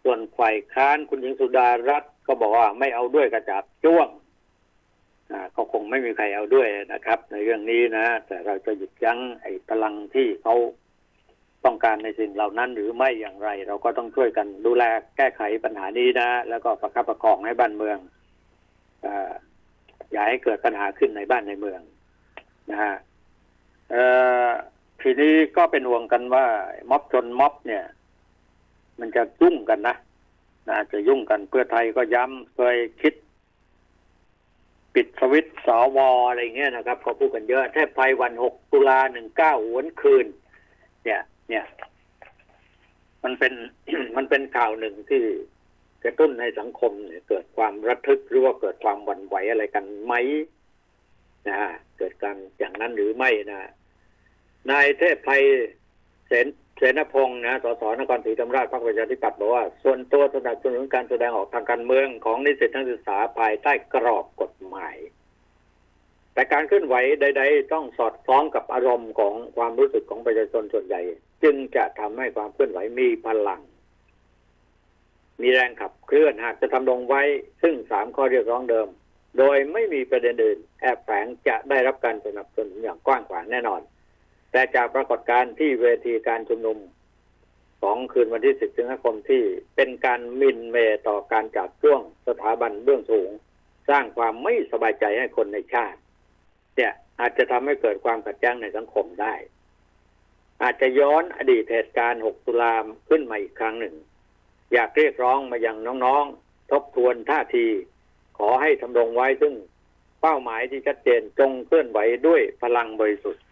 [0.05, 4.09] ส่วนฝ่ายค้านคุณหญิงสุดารัตน์ ก็บอกว่าไม่เอาด้วยกระจับจ้วง
[5.57, 10.55] ก็คงไม่มีใครเอาด้วยนะครับ ในเรื่องนี้นะ แต่เราจะหยุดยั้งไอ้พลังที่เขา
[11.65, 14.85] ต้องการในสิ่งเหล่านั้นหรือไม่อย่างไร เราก็ต้องช่วยกันดูแล
[15.17, 17.99] แก้ไขปัญหานี้นะ แล้วก็ประคับประคองให้บ้านเมือง
[19.05, 19.07] อ
[20.12, 21.81] อย่าให้เกิดปัญหาขึ้นในบ้านในเมือง
[22.71, 22.95] นะฮะ
[25.03, 26.47] ทีนี้ก็เป็นห่วงกันว่า
[26.91, 27.85] ม็อบจนม็อบเนี่ย
[29.01, 29.97] มันจะยุ่งกันนะ
[30.69, 33.15] นะจะยุ่งกันเพื่อไทยก็ย้ำเคยคิด
[34.95, 35.99] ปิดสวิตสว
[36.29, 40.27] อะไรเงี้ยนะครับเขาพูดกันเยอะแทบไทยวันหกตุลาหนึ่งเก้าหวนคืน
[41.05, 41.65] เนี่ย เนี่ย
[43.25, 43.55] มันเป็น
[44.17, 45.23] มันเป็นข่าวหนึ่งที่
[46.05, 50.15] กระตุ้นให้สังคมเนี่ยเกิดความระทึกหรือว่าเกิดความหวั่นไหวอะไรกันไหม
[51.49, 51.57] นะ
[51.99, 53.61] เกิดการอย่างนั้นหรือไม่นะ
[54.71, 55.43] นายเทพไทย
[56.27, 64.97] เสน เสนพงศ์นะ สส นครศรีธรรมราช พรรคประชาธิปัตย์บอกว่า ส่วนตัวสนับสนุนการแสดงออกทางการเมืองของนิสิตนักศึกษาภายใต้กรอบกฎหมาย
[66.33, 71.01] แต่การเคลื่อนไหวใด ๆ ต้องสอดคล้องกับอารมณ์ของความรู้สึกของประชาชนส่วนใหญ่
[71.43, 73.61] จึงจะทำให้ความเคลื่อนไหวมีพลัง
[75.41, 77.23] มีแรงขับเคลื่อนหากจะทำลงไว้
[77.62, 78.89] ซึ่งสามข้อเรียกร้องเดิม
[79.39, 83.81] โดยไม่มีประเด็นอื่นแอบแฝงจะได้รับการสนับสนุนอย่างกว้างขวางแน่นอน
[84.57, 86.79] แต่จากปรากฏการณ์ที่เวทีการชุมนุม
[87.83, 89.42] ของคืนวันที่สิบสิงหาคมที่
[89.77, 90.77] เป็นการมินเม
[91.09, 93.31] ต่อการจับช่วงสถาบันเบื้องสูง
[93.88, 95.99] สร้างความไม่สบายใจให้คนในชาติ
[96.77, 99.35] เนี่ยอาจจะทำให้เกิดความขัดแย้งในสังคมได้
[100.62, 102.75] อาจจะย้อนอดีตเหตุการณ์ 6 ตุลา
[103.09, 103.95] ขึ้นมาอีกครั้งหนึ่ง
[104.73, 107.66] อยากเรียกร้องมายังน้องๆ ทบทวนท่าที
[108.38, 109.55] ขอให้ทำรงไว้ซึ่ง
[110.21, 113.46] เป้าหมายที่ชัดเจนจงเคลื่อนไหวด้วยพลังบริสุทธิ์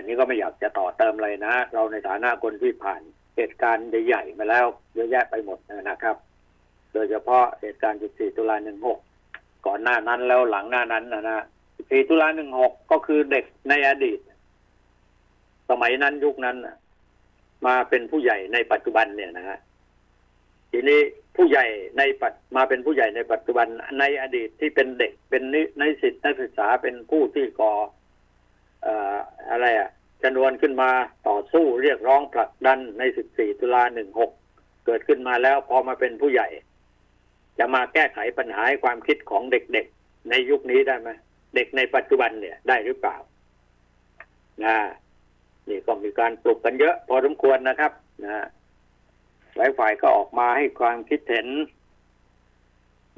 [0.00, 3.00] อันนี้ก็ไม่อยากจะต่อเติมเลยนะ เราในฐานะคนที่ผ่าน
[3.36, 6.16] เหตุการณ์ใหญ่ๆมาแล้วเยอะแยะไปหมดนะครับ
[6.92, 8.56] โดยเฉพาะเหตุการณ์ 14 ตุลา
[9.10, 14.18] 16 ก่อนหน้านั้นแล้วหลังหน้านั้นนะนะ 14 ตุลา 16 ก็คือเด็กในอดีต
[15.70, 16.56] สมัยนั้นยุคนั้น
[17.66, 19.58] มาเป็นผู้ใหญ่ในปัจจุบันเนี่ยนะฮะ
[20.70, 21.00] ทีนี้
[21.36, 21.66] ผู้ใหญ่
[21.98, 23.66] ในปัจมาเป็นผู้ใหญ่ในปัจจุบัน
[23.98, 25.42] ในอดีตที่เป็นเด็กเป็น
[25.80, 27.72] นิสิทธินักศึกษาเป็นผู้ที่ก่อ
[29.50, 29.90] อะไรอะ
[30.22, 30.90] จำนวนขึ้นมา
[31.28, 33.82] ต่อสู้เรียกร้องผลักดันใน 14 ตุลา
[34.32, 36.48] 16 เกิดขึ้นมาแล้วพอมาเป็นผู้ใหญ่
[37.58, 41.10] จะมาแก้ไขปัญหาความคิดของเด็กๆ ในยุคนี้ได้ไหม
[41.54, 43.16] เด็กในปัจจุบันเนี่ยได้หรือเปล่า
[44.64, 44.76] นะ
[45.68, 47.92] นี่ก็มีการปลุกกันเยอะ พอสมควรนะครับ
[48.24, 48.46] นะ
[49.56, 51.48] หลายฝ่ายก็ออกมาให้ความคิดเห็น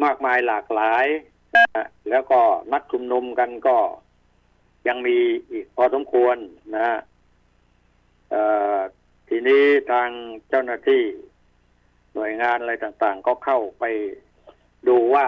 [0.05, 1.07] มากมายหลากหลาย
[1.57, 2.41] นะแล้วก็
[2.73, 3.77] นัดชุมนุมกันก็
[4.89, 5.17] ยังมี
[5.51, 6.37] อีกพอสมควร
[6.75, 6.99] นะฮะ
[9.29, 10.09] ทีนี้ทาง
[10.49, 11.03] เจ้าหน้าที่
[12.15, 13.85] หน่วยงานอะไรต่าง ๆ ก็เข้าไป
[14.89, 15.27] ดูว่า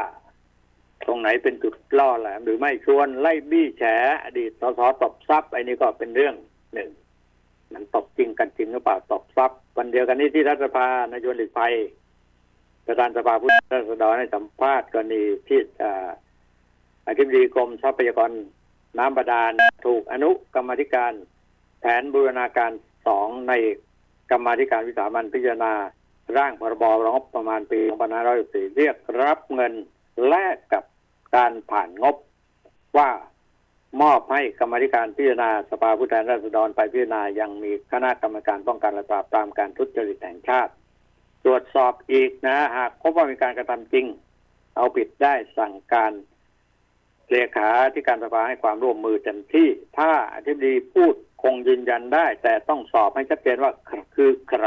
[1.06, 3.84] ตรงไหนเป็นจุดล่อแหลมหรือไม่ชวนไล่บี้แฉ
[4.24, 6.34] อดีตสสตบทรัพย์ไอ้นี่ก็เป็นเรื่อง
[6.74, 6.90] หนึ่ง
[7.72, 11.74] มันตบจริงกันจริงหรือเปล่าตบทรัพย์วันเดียวกันนี้ที่รัฐสภานายนหลีกภัย
[12.86, 15.60] ประธานสภาผู้แทนราษฎรให้สัมภาษณ์กรณีที่
[17.08, 18.30] อธิบดีกรมทรัพยากร
[18.98, 19.52] น้ำบาดาล
[19.86, 21.12] ถูกอนุกรรมธิการ
[21.80, 22.70] แผนบูรณาการ
[23.06, 23.52] สองใน
[24.30, 25.72] กรรมธิการวิสามันพิจารณา
[26.36, 27.80] ร่างพรบรองบประมาณปี
[28.28, 29.72] 2564เรียกรับเงิน
[30.28, 30.84] แลกกับ
[31.36, 32.16] การผ่านงบ
[32.98, 33.10] ว่า
[34.02, 40.72] มอบให้กรรมธิการพิจารณาสภาผู้แทนราษฎรไปพิจารณายังมีคณะกรรมการป้องกันและปราบปรามการทุจริตแห่งชาติ
[41.44, 44.06] ตรวจสอบอีกนะ หากพบว่ามีการกระทำจริง
[44.76, 46.12] เอาผิดได้สั่งการ
[47.30, 53.72] เลขาที่การสภาให้ความร่วมมือเต็มที่ ถ้าอธิบดีพูดคงยืนยันได้ แต่ต้องสอบให้ชัดเจนว่า
[54.14, 54.66] คือใคร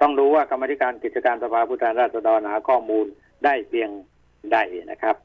[0.00, 3.06] ต้องรู้ว่ากรรมธิการกิจการสภาผู้แทนราษฎรหาข้อมูล
[3.44, 3.90] ได้เพียง
[4.52, 4.58] ใด
[4.90, 5.16] นะครับ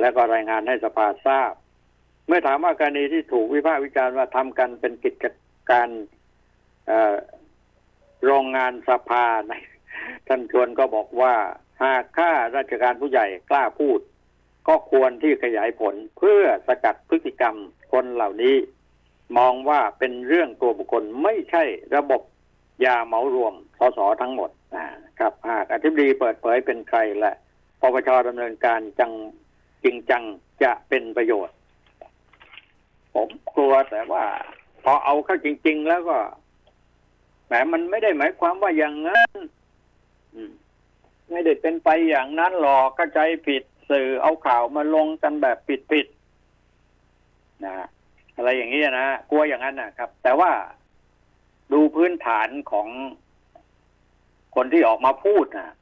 [0.00, 1.52] แล้วก็รายงานให้สภาทราบ
[2.26, 5.24] เมื่อถามว่ากรณีที่ถูกวิพากษ์วิจารณ์ว่าทำกันเป็นกิจ
[5.70, 5.88] การ
[8.24, 9.26] โรงงานสภา
[10.28, 11.34] ท่านชวนก็บอกว่า
[11.82, 14.00] หากข้าราชการผู้ใหญ่กล้าพูด
[14.68, 17.56] ก็ควรที่ขยายผลเพื่อสกัดพฤติกรรม
[17.92, 18.56] คนเหล่านี้
[19.38, 21.64] มองว่าเป็นเรื่องตัวบุคคลไม่ใช่
[21.96, 22.22] ระบบ
[22.84, 24.86] ยาเหมารวมสสทั้งหมดนะ
[25.18, 27.32] ครับหากอธิบดีเปิดเผยเป็นใครและ
[27.80, 29.12] ปปชดำเนินการจัง
[29.84, 30.22] จริงจัง
[30.62, 31.54] จะเป็นประโยชน์
[33.14, 34.24] ผมกลัวแต่ว่า
[34.84, 36.18] พอเอาเข้าจริง ๆ แล้วก็
[37.46, 39.36] แหมมันไม่ได้หมายความว่าอย่างนั้น
[41.30, 45.58] ไม่ได้เป็นไปอย่างนั้นหรอกก็ใจผิด สื่อเอาข่าวมาลงกันแบบ
[45.90, 47.74] ปิดๆนะ
[48.36, 50.50] อะไรอย่างนี้นะกลัวอย่างนั้นนะครับ แต่ว่า
[51.72, 52.88] ดูพื้นฐานของ
[54.54, 55.74] คนที่ออกมาพูดนะ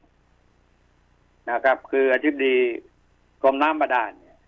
[1.51, 2.57] นะครับ คืออธิบดี
[3.43, 4.39] กรมน้ำบาดาลเนี่ย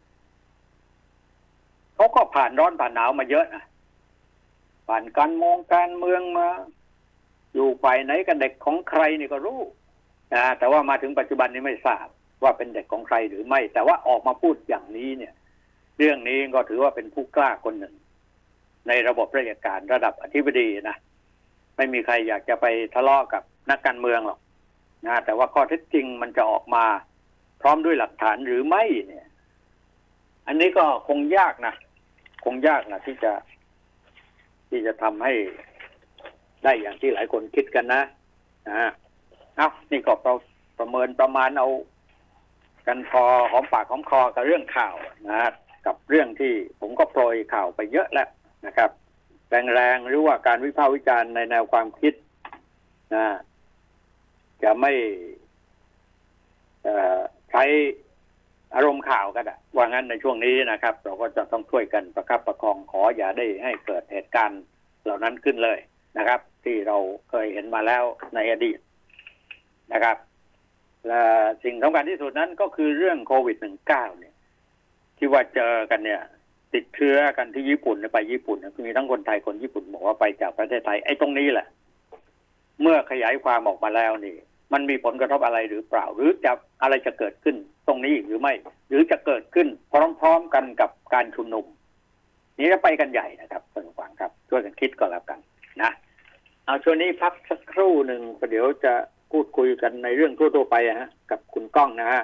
[1.95, 3.65] เขาก็ผ่านร้อนผ่านหนาวมาเยอะนะ
[4.89, 6.49] ผ่านการมองการเมืองมา
[7.55, 9.61] อยู่ฝ่ายไหนกับเด็กของใครนี่ก็รู้
[10.35, 12.09] นะแต่ว่ามาถึงปัจจุบันนี้ไม่ทราบ
[12.43, 15.35] ว่าเป็นเด็กของใครหรือไม่ แต่ว่าออกมาพูดอย่างนี้เนี่ย
[15.99, 17.95] เรื่องนี้ก็ถือว่าเป็นผู้กล้าคนหนึ่ง
[18.89, 20.97] ในระบบราชการระดับอธิบดีนะ
[21.77, 24.41] ไม่มีใครอยากจะไปทะเลาะกับนักการเมืองหรอก
[25.07, 26.85] นะแต่ว่าข้อเท็จจริงมันจะออกมา
[27.61, 29.27] พร้อมด้วยหลักฐานหรือไม่เนี่ย
[30.47, 31.75] อันนี้ก็คงยากนะ
[32.45, 33.33] คงยากนะที่จะ
[34.69, 35.35] ที่จะทำให้
[36.65, 38.03] ได้อย่างที่หลายคนคิดกันนะ
[38.69, 38.91] นะ
[39.57, 40.35] เอานี่ก็เรา
[40.79, 41.69] ประเมินประมาณเอา
[42.89, 44.97] กันพอหอมปากหอมคอกับเรื่องข่าว
[45.29, 45.51] นะ
[45.87, 48.29] กับเรื่องที่ผมก็โปรยข่าวไปเยอะแล้ว
[48.67, 48.91] นะครับ
[49.75, 52.15] แรงๆหรือว่าการวิพากษ์วิจารณ์ในแนวความคิด
[53.15, 53.27] นะ
[54.63, 54.93] จะไม่
[57.51, 57.65] ใช้
[58.75, 64.63] อารมณ์ข่าวกันอะว่างั้นในช่วงนี้นะครับ เราก็จะต้องช่วยกันประคับประคองขออย่าได้ให้เกิดเหตุการณ์
[65.05, 65.79] เหล่านั้นขึ้นเลย
[66.19, 66.97] นะครับ ที่เรา
[67.31, 68.79] เคยเห็นมาแล้วในอดีต
[69.93, 70.17] นะครับ
[71.07, 71.23] และ
[71.65, 74.35] สิ่งสำคัญที่สุดนั้นก็คือเรื่องโควิดหนึ่งเก้าเนี่ย
[75.19, 76.23] ที่ว่าเจอกันเนี่ย
[76.75, 81.67] ติดเชื้อกันที่ญี่ปุ่นไปญี่ปุ่นมีทั้งคนไทยคนญี่ปุ่นบอกว่าไปจากประเทศไทยไอ้ตรงนี้แหละ
[82.83, 84.37] เมื่อขยายความออกมาแล้วนี่
[84.73, 87.57] มันมีผลกระทบอะไรหรือเปล่า หรือจะอะไรจะเกิดขึ้น
[87.87, 88.53] ตรงนี้หรือไม่
[88.89, 89.69] หรือจะเกิดขึ้น
[90.21, 91.65] พร้อมๆกันกับการชุมนุม
[92.59, 95.39] นี้จะไปกันใหญ่นะครับท่านผู้ฟังครับช่วยกันคิดก็แล้วกัน
[95.83, 95.93] นะ
[96.65, 98.95] เอาช่วงนี้พักสักครู่หนึ่งประเดี๋ยวจะ
[99.39, 102.23] พูดคุยกันในเรื่องทั่วๆไปฮะกับคุณก้องนะฮะ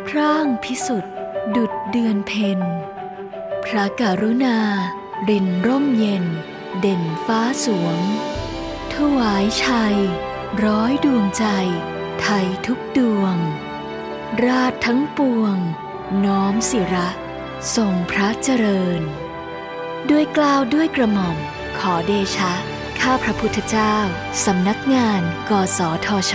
[0.09, 1.14] พร่างพิสุทธิ์
[1.57, 2.61] ดุดเดือนเพ็ญ
[3.64, 4.59] พระกรุณา
[5.29, 6.25] รินร่มเย็น
[6.81, 8.01] เด่นฟ้าสวง
[8.96, 9.98] ถวายชัย
[10.64, 11.46] ร้อยดวงใจ
[12.20, 13.37] ไทยทุกดวง
[14.46, 15.57] ราชทั้งปวง
[16.24, 17.09] น้อมศิระ
[17.76, 19.02] ทรงพระเจริญ
[20.11, 21.37] ด้วยกล่าวด้วยกระหม่อม
[21.78, 22.52] ขอเดชะ
[23.00, 23.94] ข้าพระพุทธเจ้า
[24.44, 26.35] สำนักงาน กสทช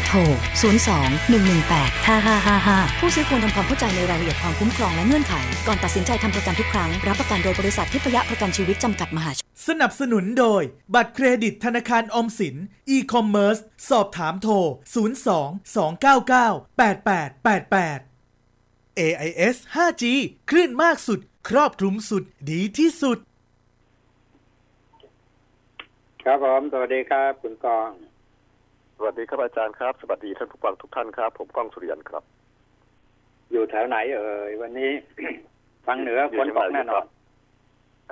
[0.11, 0.19] ทร
[0.61, 5.33] 02 118 5555 ผู้ซื้อควรทำความเข้าใจในรายละเอียดความคุ้มครองและเงื่อนไข
[5.67, 10.61] ก่อนตัดสินใจทำประกันทุกครั้ง รับประกันโดยบริษัททิพยประกันชีวิตจำกัดมหาชน สนับสนุนโดย
[10.95, 12.55] บัตรเครดิตธนาคารออมสิน
[12.95, 14.53] e-commerce สอบถามโทร
[15.17, 20.03] 02 299 8888 AIS 5G
[20.49, 21.19] คลื่นมากสุด
[21.49, 23.17] ครอบคลุมสุด ดีที่สุด
[26.25, 28.10] ครับผม สวัสดีครับ คุณกองส
[29.05, 32.23] วัสดีครับอาจารย์ครับ สวัสดีท่านผู้ฟังทุกท่านครับ ผมก้องสุริยันครับ
[33.51, 34.91] อยู่แถวไหนเอ่ยวันนี้
[35.87, 37.05] ฟังเหนือฝนตกแน่นอน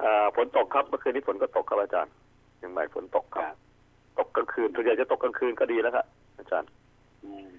[0.02, 2.13] อ่าฝนตกครับเมื่อคืนนี้ฝนก็ตกครับอาจารย์
[2.63, 3.45] ยังไงฝนตกครับ
[4.19, 6.06] ตกกลางคืนส่วนใหญ่จะตกกลางคืนก็ดีแล้วครับ
[6.38, 6.69] อาจารย์
[7.23, 7.49] อืม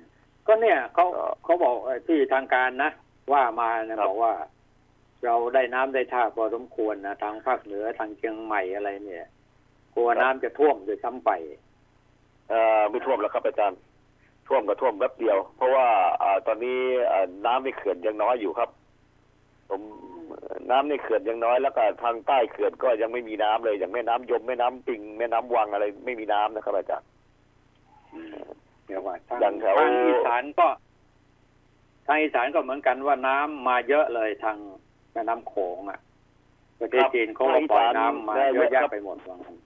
[0.47, 2.91] ก็เนี่ยเขาก็เขาบอกไอ้ที่ทางการนะ
[3.33, 4.33] ว่ามาเนี่ยครับบอกว่า
[5.25, 9.27] เราได้น้ำได้ท่าพอสมควรนะทางภาคเหนือทางเชียงใหม่อะไรเนี่ย
[9.95, 11.70] กลัวน้ำจะท่วมโดยซ้ำไปเอ่อ
[12.91, 13.79] ไม่ท่วมแล้วครับอาจารย์
[14.47, 15.87] ท่วมก็ท่วมแป๊บเดียว เพราะว่า
[16.23, 16.79] อ่าตอนนี้
[17.11, 18.71] อ่าน้ำในเขื่อนยังน้อยอยู่ครับ
[19.69, 19.83] ผม
[20.71, 27.09] น้ำในเขื่อนยังน้อยแล้วก็ทางใต้เขื่อนก็ยังไม่มีน้ำเลย อย่างแม่น้ำยมแม่น้ำปิงแม่น้ำวังอะไร ไม่มีน้ำนะครับอาจารย์
[28.87, 30.67] เดี๋ยวว่าทางอย่างแถวทางอีสานก็
[32.07, 34.57] ทางอีสานก็เหมือนกันว่าน้ำมาเยอะเลยทาง
[35.13, 36.01] แม่น้ำโขงอะ
[36.81, 39.57] ประเทศจีนเขาก็ปล่อยน้ำมาเยอะแยะไปหมดว่างั้น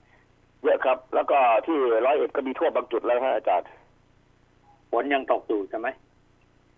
[0.65, 3.67] เยอะครับ แล้วก็ที่ร้อยเอ็ดก็มีท่วมบางจุดแล้วฮะอาจารย์
[4.91, 5.89] ฝนยังตกอยู่ใช่ไหม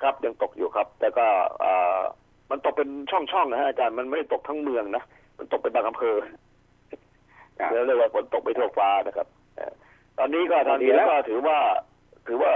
[0.02, 1.26] ครับยังตกอยู่ครับ แต่ก็
[1.64, 2.00] อ่า
[2.50, 5.02] มันตกเป็นช่องๆนะฮะอาจารย์มันไม่ได้ตกทั้งเมืองนะ
[5.38, 6.16] มันตกเป็นบางอำเภอ
[7.58, 9.72] ครับแล้วเรียกว่าฝนตกไปทั่วฟ้านะครับเอ่อ
[10.18, 11.58] ตอนนี้ก็ตอนนี้ก็ถือว่า
[12.26, 12.52] ถือว่า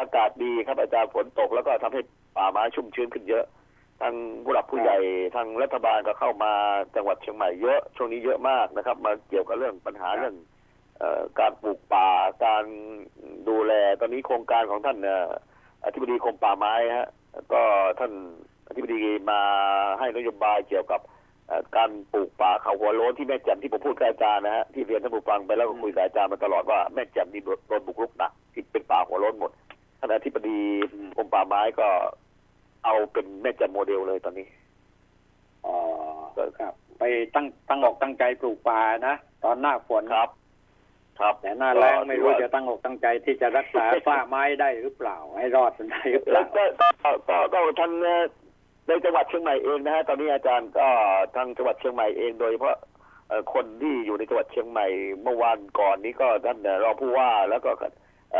[0.00, 2.00] อากาศดีครับอาจารย์ฝนตกแล้วก็ทำให้
[2.36, 3.44] ป่าไม้ชุ่มชื้นขึ้นเยอะ
[4.00, 4.96] ทางผู้หลักผู้ใหญ่
[5.36, 6.52] ทางรัฐบาลก็เข้ามา
[6.96, 10.34] จังหวัดเชียงใหม่เยอะช่วงนี้เยอะมากนะครับ มาเกี่ยวกับเรื่องปัญหาเรื่อง
[10.98, 12.08] เอ่อการปลูกป่า
[12.44, 12.64] การ
[13.48, 15.30] ดูแลตอนนี้โครงการของท่านเอ่อ
[15.84, 17.08] อธิบดีกรมป่าไม้ฮะ
[17.52, 17.62] ก็
[17.98, 18.12] ท่าน
[18.68, 19.40] อธิบดีมา
[19.98, 21.00] ให้นโยบายเกี่ยวกับ
[21.46, 29.50] เอ่อการปลูกป่าเขาหัวโล้นที่แม่แจ่มที่ผมพูดกับอาจารย์นะฮะที่เรียนท่านผู้ฟังไปแล้วก็คุยกับอาจารย์มาตลอดว่าแม่แจ่มนี่โดนบุกรุกหนักที่เป็นป่าหัวโล้นหมด
[29.98, 30.60] ท่านอธิบดี
[31.16, 31.88] กรมป่าไม้ก็
[32.84, 34.46] เอาเป็นแม่แจ่มโมเดลเลยตอนนี้
[35.66, 35.76] อ๋อ
[36.58, 37.02] ครับ ไป
[37.34, 39.14] ตั้งตั้งอกตั้งใจปลูกป่านะ
[39.44, 40.30] ตอนหน้าฝนครับ
[41.20, 46.64] ครับแต่หน้าแรงไม่รู้จะตั้งอกตั้งใจที่จะรักษาฝ้าไม้ได้หรือเปล่า ให้รอดได้หรือเปแล้วล่าก็
[47.02, 48.22] ก็ก็ก็ทางเอ่อ
[48.86, 50.86] ในจังหวัดเชียงใหม่เองนะฮะตอนนี้อาจารย์ก็
[51.36, 52.76] ทางจังหวัดเชียงใหม่เองโดยเฉพาะ
[53.28, 54.86] เอ่อคนที่อยู่ในจังหวัดเชียงใหม่
[55.22, 57.92] เมื่อวานก่อนนี้ก็ท่านเอ่อรองผู้ว่าแล้วก็เอ่อ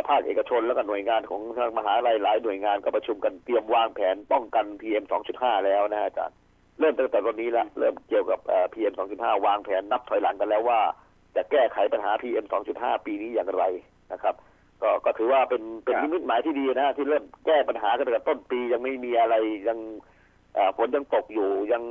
[0.08, 6.36] ภาคเอกชนแล้วก็หน่วยงานของทางมหาลัยหลายหน่วยงานก็ประชุมกันเตรียมวางแผนป้องกัน PM 2.5 แล้วนะอาจารย์
[6.78, 10.80] เริ่มตั้งแต่ตอนนี้ละเริ่มเกี่ยวกับเอ่อ PM 2.5 วางแผนนับถอยหลังกันแล้วว่า
[11.36, 12.44] จะแก้ไขปัญหา PM
[12.76, 13.64] 2.5 ปีนี้อย่างไร
[14.12, 14.34] นะครับ
[14.82, 19.34] ก็ก็ถือว่าเป็นเป็นนิมิตหมายที่ดีนะ ที่เริ่มแก้ปัญหากันตั้งแต่ต้นปียังไม่มีอะไร
[19.68, 19.78] ยัง
[20.76, 21.82] ฝนยังตกอยู่ยัง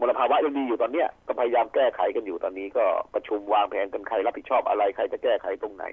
[0.00, 5.84] มลภาวะยังดีอยู่ตอนเนี้ยก็พยายามแก้ไขกันอยู่ตอนนี้ก็ประชุมวางแผนกันใครรับผิดชอบอะไรใครจะแก้ไขตรงไหน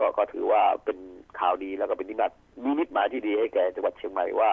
[0.00, 0.98] ก็ก็ถือว่าเป็น
[1.40, 2.32] ข่าวดีแล้วก็เป็นนิมิต
[2.64, 4.50] นิมิตหมายที่ดีให้แก่จังหวัดเชียงใหม่ว่า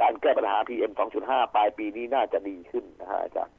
[0.00, 3.54] การแก้ปัญหา PM 2.5 ปลายปีนี้น่าจะดีขึ้นนะฮะอาจารย์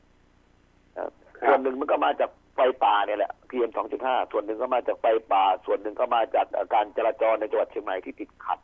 [0.98, 8.60] ครับครับส่วนหนึ่งมันก็มาจากไฟป่าเนี่ยแหละ PM 2.5 ส่วนหนึ่งก็มาจากไฟป่า ส่วนหนึ่งก็มาจากเอ่อการจราจรในจังหวัดเชียงใหม่ที่ติดขัด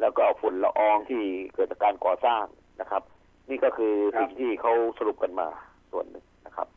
[0.00, 1.22] แล้วก็ฝุ่นละอองที่
[1.54, 2.44] เกิดจากการก่อสร้าง
[2.80, 3.02] นะครับ
[3.50, 5.48] นี่ก็คือครับสิ่งที่เขาสรุปกันมา
[5.92, 6.68] ส่วนหนึ่งนะครับ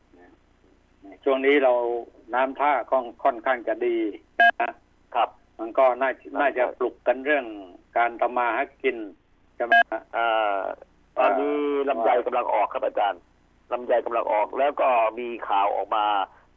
[1.23, 1.73] ช่วงนี้เรา
[2.33, 3.97] น้ำท่าค่อนค่อนข้างจะดี
[4.61, 4.71] นะ
[5.15, 7.45] ครับ มันก็น่าน่าจะปลุกกันเรื่อง
[7.97, 8.97] การทำมาหากิน
[9.55, 10.61] ใช่ไหมฮะอ่า
[11.17, 11.55] ตอนนี้
[11.89, 13.21] ลำไยกำลังออกครับอาจารย์
[13.73, 16.05] ลำไยกำลังออก แล้วก็มีข่าวออกมา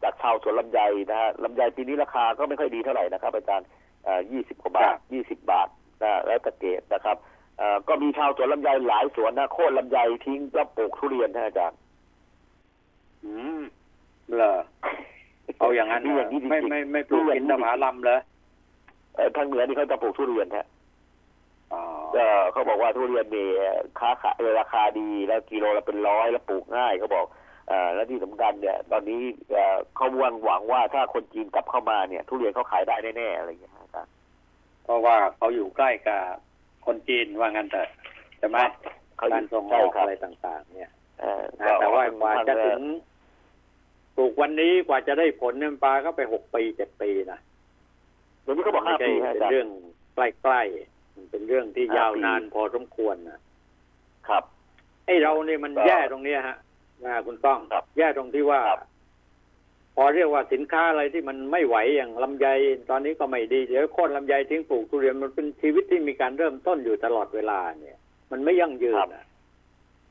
[0.03, 3.67] จากชาวสวนลำไยนะฮะลำไยปีนี้ราคาก็ไม่ค่อยดีเท่าไหร่นะครับ อาจารย์
[4.33, 5.69] ยี่สิบกว่าบาทยี่สิบบาท
[6.03, 7.17] นะแล้วแต่เกรดนะครับ
[7.59, 11.79] เอ่อก็มีชาวสวนลำไยหลายสวนนะโค่นลำไยทิ้งแล้วปลูกทุเรียนนะอาจารย์
[13.25, 13.61] อืม
[14.35, 14.59] เหรอ
[15.59, 18.38] เอาอย่างนั้นนี่เหรออย่างนี้จริงๆไม่ไม่ไม่ปลูกนี่อย่างนี้กินตะหมาลำเลยเอ่อ
[19.37, 20.67] ทางเหนือนี่เขาจะปลูกทุเรียนฮะ
[21.73, 21.83] อ๋อ
[22.15, 27.27] ก็เขาบอกว่าทุเรียนเนี่ยค้าขายราคาดีแล้วกิโลละเป็นร้อยแล้วปลูกง่ายเขาบอก
[27.69, 29.21] เอ่อและที่สำคัญเนี่ย ตอนนี้
[29.53, 34.07] เอ่อเขาหวังหวังว่าถ้าคนจีนกลับเข้ามาเนี่ย ทุเรียนเขาขายได้แน่ๆอะไรอย่างเงี้ยครับ
[34.85, 36.23] เพราะว่าเขาอยู่ใกล้กับ
[36.87, 37.83] คนจีนว่างั้นแต่
[38.39, 38.59] ใช่ไหม
[39.17, 42.81] เขาอการยู่ส่งอใช่อกครับอะไรต่างๆ เนี่ยเอ่อนะแต่ว่ากว่าจะถึง
[44.17, 49.69] ปลูกวันนี้กว่าจะได้ผลเนี่ยปลาก็ไปหกปีเจ็ดปีนะเดี๋ยวนี้เขาบอกไม่ห้าใช่ปีฮะเป็นอาจารย์เรื่อง
[50.15, 53.39] ใกล้ๆมันเป็นเรื่องที่ห้ายาวปีนานพอสมควรนะ
[54.29, 54.43] ครับ
[55.07, 56.57] ไอ้เราเนี่ยมันก็แย่ตรงเนี้ยฮะ
[57.05, 58.81] นะคุณต้องครับแย่ตรงที่ว่า ครับ
[59.97, 62.47] พอเรียกว่าสินค้าอะไรที่มันไม่ไหวอย่างลำไย
[62.91, 67.99] ตอนนี้ก็ไม่ดีเดี๋ยวโค่นลำไยทิ้งปลูกทุเรียนมันเป็นชีวิตที่มีการเริ่มต้นอยู่ตลอดเวลาเนี่ย
[68.31, 69.25] มันไม่ยั่งยืนอะ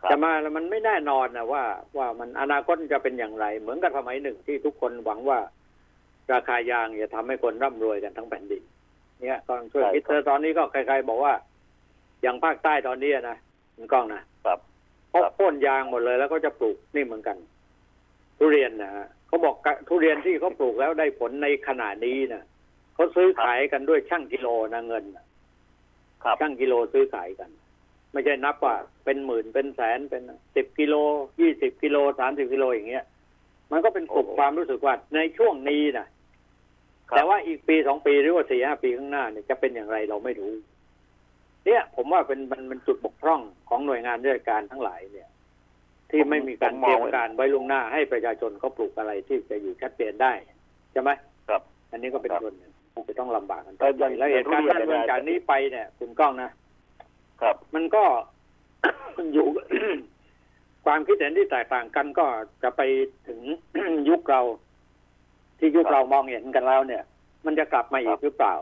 [0.01, 1.63] ครับ จะมาแล้วมันไม่แน่นอนนะว่า
[1.97, 5.39] ว่ามันอนาคตจะเป็นอย่างไร เหมือนกับสมัยหนึ่งที่ทุกคนหวังว่า
[6.33, 8.63] ราคายางจะทำให้คนร่ำรวยกันทั้งแผ่นดิน
[9.21, 11.33] เนี่ยก็ต้องช่วยใช่คิดครับเธอตอนนี้ก็ใครๆบอกว่า
[12.21, 13.37] อย่างภาคใต้ตอนนี้นะ
[13.75, 14.59] คุณก้องนะครับ
[15.09, 17.37] เขาครับโค่นยางหมดเลยแล้วก็จะปลูกนี่เหมือนกัน
[18.37, 22.43] ทุเรียนนะฮะเขาบอกกะทุเรียนที่เขาปลูกแล้วได้ผลในขณะนี้นะ
[22.93, 25.25] เขาซื้อขายกันด้วยช่างกิโลนะเงินน่ะ
[26.23, 27.49] ครับช่างกิโลซื้อขายกัน
[28.11, 30.21] ไม่ใช่นับว่าเป็นหมื่นเป็นแสนเป็น
[30.55, 30.95] สิบกิโล
[31.41, 33.05] ยี่สิบกิโลสามสิบกิโลอย่างเงี้ย
[33.71, 36.07] มันก็เป็นกลุ่มโอ้โหความรู้สึกว่าในช่วงนี้นะ
[37.15, 40.53] แต่ว่าอีกปีสองปีหรือว่าสี่ห้าปีข้างหน้าเนี่ยจะเป็นอย่างไรเราไม่รู้
[41.65, 45.29] เนี่ย ผมว่าเป็นมันมันจุดบกพร่องของหน่วยงานราชการทั้งหลายเนี่ย
[46.09, 50.33] ที่ไม่มีการผมเตรียมมองการไว้ล่วงหน้าให้ประชาชนเขาปลูกอะไรที่จะอยู่ชัดเจนได้
[50.91, 51.09] ใช่ไหม
[51.49, 51.61] ครับ
[51.91, 56.49] อันนี้ก็เป็นครับส่วนหนึ่งที่จะต้องลำบากกันแต่ต่ออย่างไปแล้วเหตุการณ์อย่างบ้านทุเมืเรีอยงนจากนี้ไปเนี่ยคุณก้องนะ
[57.41, 58.03] ครับ มันก็
[59.33, 59.47] อยู่
[60.85, 62.25] ความคิดเห็นที่แตกต่างกันก็
[62.63, 62.81] จะไป
[63.27, 63.39] ถึง
[64.09, 64.41] ยุคเรา
[65.59, 67.03] ที่ยุคครับเรามองเห็นกันแล้วเนี่ย
[67.45, 68.55] มันจะกลับมาอีครักบหรือเปล่า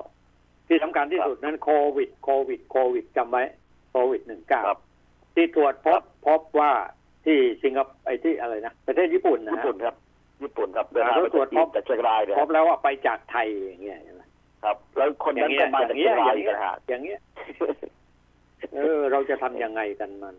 [0.68, 3.44] ที่สำคัญที่ครับสุดนั้นโควิด โควิด โควิดจำไว้
[3.92, 4.80] โควิดหนึ่งเก้าครับ
[5.36, 6.72] ที่ตรวจพครับบพบว่า
[7.26, 9.96] ที่สิงคโปร์ไอ้ที่อะไรนะประเทศญี่ปุ่นนะญี่ฮะปุ่นครับ
[10.44, 14.22] ญี่ปุ่นครับเดินอ่าทางไปตรวจพบจากเชียงรายเนี่ยพบแล้วว่าไปจากไทยอย่างเงี้ยใช่ไหม
[14.64, 17.20] ครับ แล้วคนอนั้ย่านงเงี้ก็ยมาอจากย่างเชีเงี้ยยงอรายย่างอีกเงี้ยต่างหากอย่างเงี้ย
[18.74, 20.36] เออเราจะทำยังไงกันมัน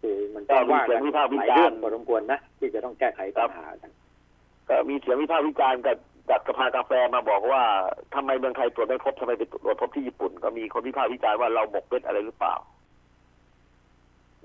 [0.00, 3.97] คือมันก็ต้องมีว่าเสีกัยงนวิพากษ์วิหลายจารณ์เรื่องพอสมควรนะที่จะต้องแก้ไขปัญหากันก็
[4.88, 5.96] มีเสียงวิพากษ์วิจารณ์กับ
[6.30, 7.62] จากสภากาแฟมาบอกว่า
[8.14, 12.54] ทำไมเมืองไทยตรวจไม่พบทำไมไปตรวจพบที่ญี่ปุ่น ก็มีคนวิพากษ์วิจารณ์ว่าเราหมกเม็ดอะไรหรือเปล่า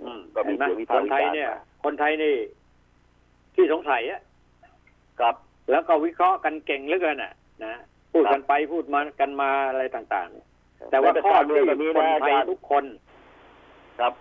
[0.01, 1.51] อืมก็มีเห็นไหมเสียงวิคพากษ์นวิไทยจารณ์เนี่ย
[1.83, 2.35] คนไทยนี่
[3.55, 4.21] ที่สงสัยอะ
[5.19, 5.35] ครับ
[5.71, 7.33] แล้วก็วิเคราะห์กันเก่งเหลือเกินอะ
[7.65, 7.75] นะ
[8.13, 10.45] พูดกันไปพูดมากันมาอะไรต่างๆเนี่ย
[10.91, 12.85] แต่ว่าข้อเมืที่องแบบนี้คนะนอาไทยจารย์ทุกคน
[13.99, 14.13] ครับ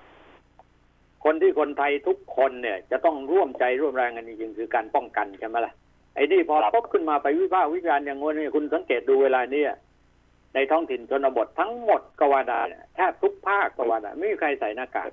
[1.25, 5.73] คนที่คนไทยทุกคนเนี่ย จะต้องร่วมใจร่วมแรงกันจริงๆคือการป้องกันใช่ไหมล่ะ
[6.15, 9.73] ไอ้นี่พอครับพบขึ้นมาไปวิพากษ์วิจารณ์อย่างงนนี่คุณสังเกตดูเวลาเนี้ย
[10.55, 15.09] ในท้องถิ่นชนบททั้งหมดก็ว่าได้นะแทบทุกภาคก็ว่าได้ไม่มีใครใส่หน้ากาก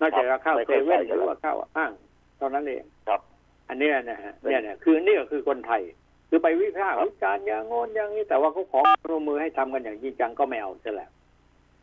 [0.00, 1.92] นอกจากว่าเข้าไม่เซค่อยเว่นใส่หกันรือแล้วว่าเข้าห้าง
[2.38, 3.20] เท่านั้นเองครับ
[3.68, 5.82] อันเนี้ยนะฮะเนี่ยเนี่ยคือนี่ก็คือคนไทย
[6.28, 11.10] คือไปวิพากษ์วิจารณ์อย่างโน้นอย่างนี้แต่ว่าเขาขอร่วมมือให้ทำกันอย่างจริงจังก็ไม่เอาซะแล้ว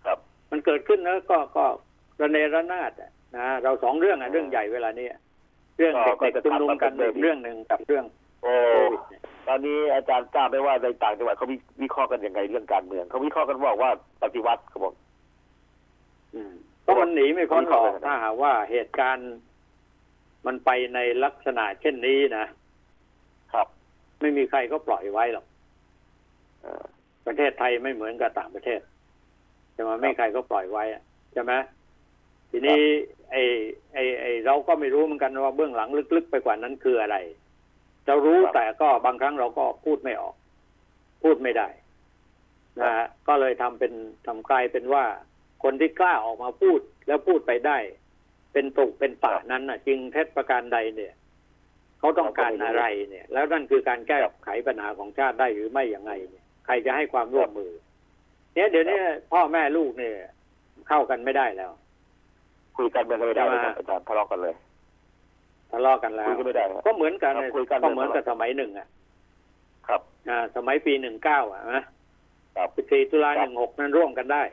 [0.06, 0.18] ครับ
[0.52, 1.66] มันเกิดขึ้นแล้วก็ก็
[2.22, 5.16] ระเนระนาดอะนะเราสองเรื่องอะเรื่องใหญ่เวลาเนี้ย
[5.78, 8.06] เรื่องก็เด็กๆชุมนุมกันก็จะทำมาเป็นเรื่องเรื่องหนึ่งกับเรื่อง
[8.42, 13.92] โอ้โควิดเนี่ยตอนนี้อาจารย์ทราบไหมว่าในต่างจังหวัดเขาวิวิเคราะห์กันยังไงเรื่องการเมืองเขาวิเคราะห์กันบอกว่า
[14.24, 14.94] ปฏิวัติเขาบอก
[16.34, 16.54] อืม
[16.86, 19.32] ก็มันหนีไม่พ้นหรอกไม่พ้นถ้าหากว่าเหตุการณ์
[20.46, 22.46] มันไปในลักษณะเช่นนี้นะ
[23.54, 23.68] ครับ
[24.22, 25.46] ไม่มีใครก็ปล่อยไว้หรอก
[26.62, 26.84] เออ
[27.26, 28.80] ประเทศไทยไม่เหมือนกับต่างประเทศ
[29.74, 31.02] ใช่ไหมไม่ใครก็ปล่อยไว้อะ
[31.34, 31.54] ใช่ไหม
[32.52, 32.80] ทีนี้
[33.32, 33.44] ไอ้
[33.94, 37.18] ไอ้ไอ้เราก็ไม่รู้เหมือนกันว่าเบื้องหลังลึกๆ ไปกว่านั้นคืออะไร
[38.08, 40.36] เรารู้ครับแต่ก็บางครั้งเราก็พูดไม่ออก
[41.24, 41.68] พูดไม่ได้
[42.82, 43.94] นะฮะก็เลยทำเป็น
[44.28, 45.06] ทำกลายเป็นว่า
[45.64, 47.78] คนที่กล้าออกมาพูดแล้วพูดไปได้
[48.54, 51.14] เป็นตุกเป็นป่านั้นน่ะ จริงเท็จประการใดเนี่ย
[52.00, 57.72] เขาต้องการอะไรเนี่ย แล้วนั่นคือการแก้ไขปัญหาของชาติได้หรือไม่อย่างไงเนี่ยใครจะให้ความร่วมมือ
[58.54, 59.00] เนี่ยเดี๋ยวนี้
[59.32, 60.16] พ่อแม่ลูกเนี่ย
[60.88, 61.72] เข้ากันไม่ได้แล้ว
[62.78, 64.56] คุยกันไม่ได้เลยจะมาอาจารย์ทะเลาะกันเลย
[65.72, 68.88] ทะเลาะกันแล้วคุยกันไม่ได้ครับก็เหมือนกันครับเลยคุยกันก็เหมือนกับสมัยหนึ่งอะ
[69.88, 71.84] ครับ อ่า สมัยปีหนึ่งเก้าอะนะ
[72.56, 74.44] ครับสี่ตุลาครัหบนึ่งหกนั้นร่วมกันได้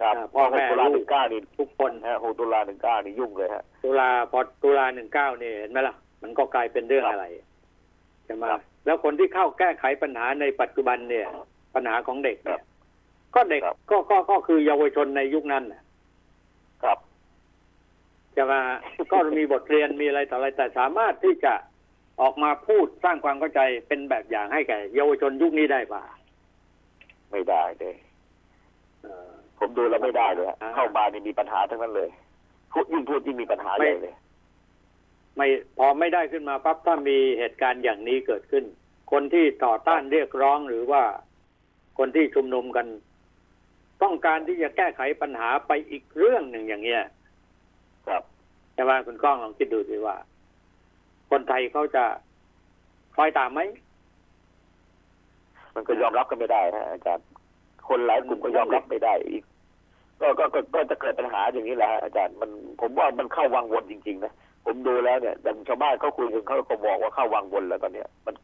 [0.00, 7.26] ครับอ่าพ่อแม่หกตุลาลูกหนึ่งเก้านี่ทุกคนฮะหกตุลาหนึ่งเก้านี่ยุ่งเลยฮะตุลาพอตุลาหนึ่งเก้าเนี่ยเห็นไหมล่ะ มันก็กลายเป็นเรื่องครับอะไร
[8.24, 11.26] ใช่ไหมครับแล้วคนที่เข้าแก้ไขปัญหาในปัจจุบันเนี่ย
[11.74, 12.62] ปัญหาของเด็กเนี่ครัยบ
[13.34, 15.86] ก็เด็กครับก็ก็ก็คือเยาวชนในยุคนั้นน่ะครับ
[18.36, 18.60] จะมา
[19.12, 21.54] ก็มีบทเรียนมีอะไรต่ออะไรแต่สามารถที่จะ
[22.20, 26.02] ออกมาพูดสร้างความเข้าใจเป็นแบบอย่างให้แก่เยาวชนยุคนี้ได้ป่ะ
[27.30, 27.96] ไม่ได้เลย
[29.02, 32.10] เออผมดูแล้วไม่ได้เลยฮะอ่าเข้ามานี่มีปัญหาทั้งนั้นเลย
[32.72, 34.14] พูดยิ่งพูดยิ่งมีปัญหาใหญ่เลย
[35.36, 35.46] ไม่
[35.78, 38.64] พอไม่ได้ขึ้นมาปั๊บถ้ามีเหตุการณ์อย่างนี้เกิดขึ้น
[39.12, 41.02] คนที่ต่อต้านเรียกร้องหรือว่า
[41.98, 42.86] คนที่ชุมนุมกัน
[44.02, 47.02] ต้องการที่จะแก้ไขปัญหาไปอีกเรื่องหนึ่งอย่างเงี้ย
[48.08, 48.22] ครับ
[48.74, 50.16] ใช่ไหมคุณก้องลองคิดดูสิว่า
[51.30, 52.04] คนไทยเขาจะ
[53.16, 53.60] คอยตามไหม
[55.74, 57.26] มันก็ยอมรับกันไม่ได้ฮะอาจารย์
[57.88, 59.42] คนหลายกลุ่มก็ยอมรับไม่ได้อีก
[60.20, 62.50] ก็ก็ก็ก็จะเกิดปัญหาอย่างนี้แหละฮะอาจารย์มัน
[62.80, 64.32] ผมว่ามันเข้าวังวนจริงๆนะ
[64.64, 68.34] ผมดูแล้วเนี่ยอย่างชาวบ้านเขาคุยกันเขาก็บอกว่าเข้าวังวนแล้วตอนเนี้ย มัน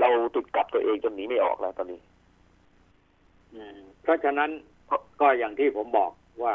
[0.00, 2.00] เราติดกับตัวเองจนหนีไม่ออกแล้วตอนนี้
[3.54, 4.50] อืมเพราะฉะนั้น
[5.20, 6.10] ก็อย่างที่ผมบอก
[6.44, 6.54] ว่า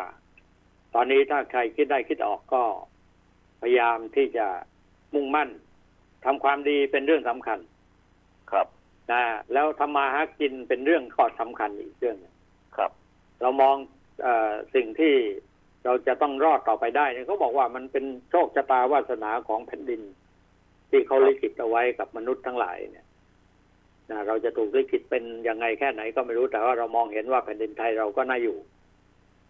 [0.93, 2.63] ตอนนี้ถ้าใครคิดได้คิดออกก็
[3.61, 4.45] พยายามที่จะ
[5.13, 5.49] มุ่งมั่น
[6.25, 7.59] ทำความดีเป็นเรื่องสำคัญ
[8.51, 8.67] ครับ
[9.11, 9.21] นะ
[9.53, 12.35] แล้วทำมาหากินเป็นเรื่องข้อสำคัญอีกเรื่องหนึ่ง
[12.77, 12.91] ครับ
[13.41, 13.75] เรามอง
[14.23, 15.13] เออสิ่งที่
[15.85, 20.01] เราจะต้องรอดต่อไปได้เนี่ยเขาบอกว่ามันเป็นโชคชะตาวาสนาของแผ่นดิน
[20.89, 23.07] ที่เขาลิขิตเอาไว้กับมนุษย์ทั้งหลายเนี่ย
[24.09, 28.57] นะเราจะถูกลิขิตเป็นยังไงแค่ไหนก็ไม่รู้แต่ว่าเรามองเห็นว่าแผ่นดินไทยเราก็น่าอยู่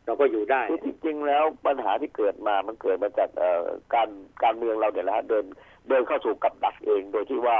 [0.05, 3.29] เราก็อยู่ได้คือจริงแล้วปัญหาที่เกิดมามันเกิดมาจาก
[3.93, 4.09] การ
[4.43, 5.45] การเมืองเราเนี่ยแหละฮะเดิน
[5.89, 7.57] เดินเข้าสู่กับดักเอง โดยที่ว่า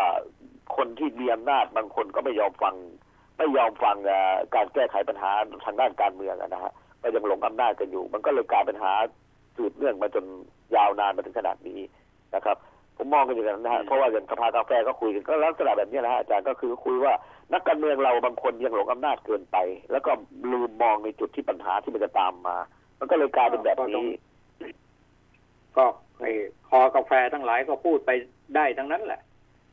[0.75, 2.75] คนที่มีอำนาจบางคนก็ไม่ยอมฟัง
[3.37, 3.95] ไม่ยอมฟัง
[4.55, 5.31] การแก้ไขปัญหา
[5.65, 6.71] ทางด้านการเมืองนะฮะ
[7.01, 8.93] ก็ยังหลงอำนาจกันอยู่ มันก็เลยกลายเป็นปัญหา
[9.55, 10.25] สืบเนื่องมาจน
[10.75, 11.79] ยาวนานมาถึงขนาดนี้
[12.35, 12.57] นะครับ
[12.97, 17.13] ผมมองกันอย่างนั้นนะฮะเพราะว่าอย่างสภากาแฟก็คุยกันก็ลักษณะแบบนี้นะฮะอาจารย์ก็คือคุยว่า
[17.51, 19.57] นักการเมืองเราบางคนยังหลงอำนาจเกินไป
[19.91, 20.11] แล้วก็
[20.51, 22.57] ลืมมองในจุดที่ปัญหาที่มันจะตามมา
[22.99, 24.09] มันก็เลยกลายเป็นแบบนี้
[25.77, 25.85] ก็
[26.19, 26.31] ไอ้
[26.69, 28.11] คอกาแฟทั้งหลายก็พูดไป
[28.55, 29.21] ได้ทั้งนั้นแหละ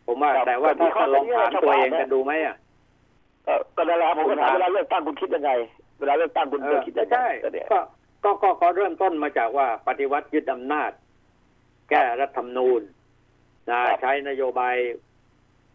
[0.06, 2.56] ผมว่าครับแต่ว่าถ้าแต่มีข้อจะลองถามเสนอตัวเองชาวบ้านกันดูไหมอะ
[3.46, 5.50] ก็ก็นั่นแหละครับผมก็ถามคุณเวลาเลือกตั้งคุณคิดยังไง
[5.98, 7.78] เวลาเลือกตั้งคุณเอเคอยคิดยังไงใช่ก็เนี่ยก็
[8.24, 10.90] ก็ก็ก็เริ่มต้นมาจากว่าปฏิวัติยึดอำนาจ
[11.90, 12.80] แก้รัฐธรรมนูญ
[13.70, 14.76] นะใช้นโยบาย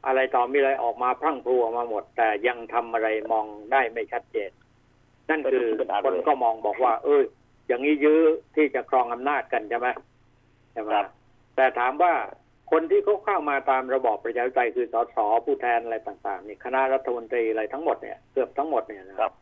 [0.06, 4.52] อะไรต่อมีอะไรออกมาพรั่งพรูออกมาหมด แต่ยังทำอะไรมองได้ไม่ชัดเจน
[5.30, 5.68] นั่นคือ
[6.06, 7.22] คนก็มองบอกว่า เออ
[7.68, 8.22] อย่างนี้ยื้อ
[8.56, 9.88] ที่จะครองอำนาจกันใช่ไหม
[10.72, 10.90] ใช่ไหม
[11.56, 12.14] แต่ถามว่า
[12.72, 19.34] คนที่เขาเข้ามาตามระบอบประชาธิปไตยคือสสผู้แทนอะไรต่างๆนี่คณะรัฐมนตรีอะไรทั้งหมดเนี่ยเกือบทั้งหมดเนี่ยนะครับ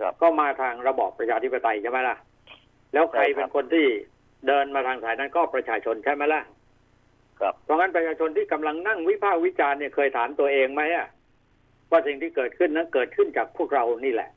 [0.00, 2.16] ครับก็มาทางระบอบประชาธิปไตยใช่ไหมล่ะ
[2.92, 3.86] แล้วใครใช่ครับเป็นคนที่
[4.46, 6.42] เดินมาทางสายนั้นก็ประชาชนใช่ไหมล่ะ
[7.40, 11.06] ครับเพราะงั้นประชาชนที่กำลังนั่งวิพากษ์วิจารณ์เนี่ยเคยถามตัวเองไหมอะ
[11.90, 14.30] ว่าสิ่งที่เกิดขึ้นนั้นเกิดขึ้นจากพวกเรานี่แหละ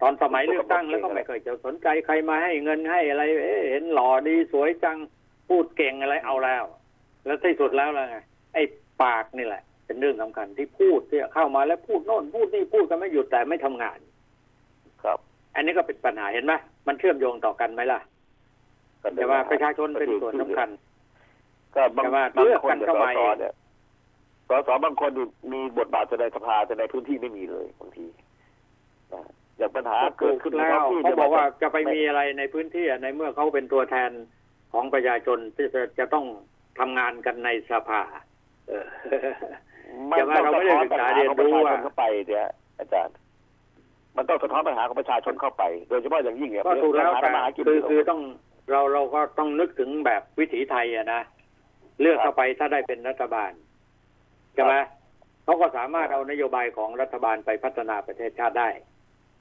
[0.00, 4.98] ตอนสมัยเลือกตั้งแล้วก็ไม่เคยจะสนใจใครมาให้เงินให้อะไรเอ๊ะเห็นหล่อดีสวยจัง
[5.48, 6.64] พูดเก่งอะไรเอาแล้ว
[7.26, 8.16] แล้วที่สุดแล้วล่ะไง
[8.54, 8.62] ไอ้
[9.02, 13.98] ปากนี่แหละ เป็นเรื่องสำคัญที่พูดที่เข้ามาแล้วพูดโน่นพูดนี่พูดกันไม่หยุดแต่ไม่ทำงาน
[15.02, 15.18] ครับ
[15.54, 16.52] อันนี้ก็เป็นปัญหาเห็นไหม
[16.86, 18.00] มันเชื่อมโยงต่อกันไหมล่ะ
[19.02, 20.68] ก็เป็แต่ว่าประชาชนเป็นส่วนสำคัญ
[21.76, 23.54] ก็บางแต่ว่าบางเลือกคนกันเนี่ยเข้าสมาสเนี่ย
[24.48, 28.06] สสบางคนนี่มีบทบาทในสภาแต่ในพื้นที่ไม่มีเลยบางที
[29.12, 29.22] นะ
[29.58, 34.10] อย่างปัญหาเกิดขึ้นในแล้ท้วองที่เขานี่ยบอกว่ามันจะไปมีอะไรในพื้นที่อะในเมื่อเขาเป็นตัวแทน
[34.72, 36.24] ของประชาชนที่จะจะต้อง
[36.78, 38.02] ทำงานกันในสภา
[38.68, 38.86] เออ
[40.10, 42.46] มันแต่ว่าต้องเราสะไม่ได้ท้อนศึกปัญษาหาเรียนของประรู้ชาชว่านเข้าไปเนี่ย
[42.78, 43.16] อาจารย์
[44.16, 48.20] มันต้องสะท้อนปัญหาของประชาชนเข้าไป โดยเฉพาะอย่างยิ่งเนี่ยก็ถูกแล้วปัญแต่หาทำมาหากินคือคือต้อง
[48.70, 51.20] เราเราก็ต้องนึกถึงแบบวิถีไทยอะนะ
[52.00, 53.52] เลือกเข้าไปถ้าได้เป็นรัฐบาล
[54.54, 54.74] ใช่ไหม
[55.44, 58.68] เขาก็สามารถเอานโยบายของรัฐบาลไปพัฒนาประเทศชาติได้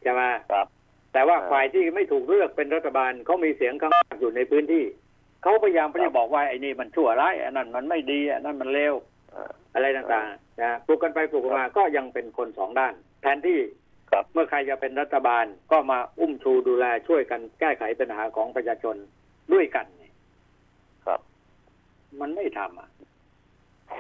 [0.01, 0.68] ใช่ไหมครับ
[1.14, 4.84] แต่ว่าครับฝ่ายที่ไม่ถูกเลือกเป็นรัฐบาลเขามีเสียงข้างมากอยู่ในพื้นที่
[5.43, 8.93] เขาพยายามครับที่จะบอกว่าไอ้นี่มันชั่วร้ายอันนั้นมันไม่ดีอันนั้นมันเลว
[9.32, 13.60] เอ่ออะไรต่างๆนะปลูกกันไปปลูกกันมาก็ยังเป็นคนสองด้าน แทนที่
[14.12, 18.95] ครับเมื่อใครจะเป็นรัฐบาลก็มาอุ้มชูดูแลช่วยกันแก้ไขปัญหาของประชาชน
[19.54, 20.03] ด้วยกันเนี่ยครับ
[22.22, 22.89] มันไม่ทำอะ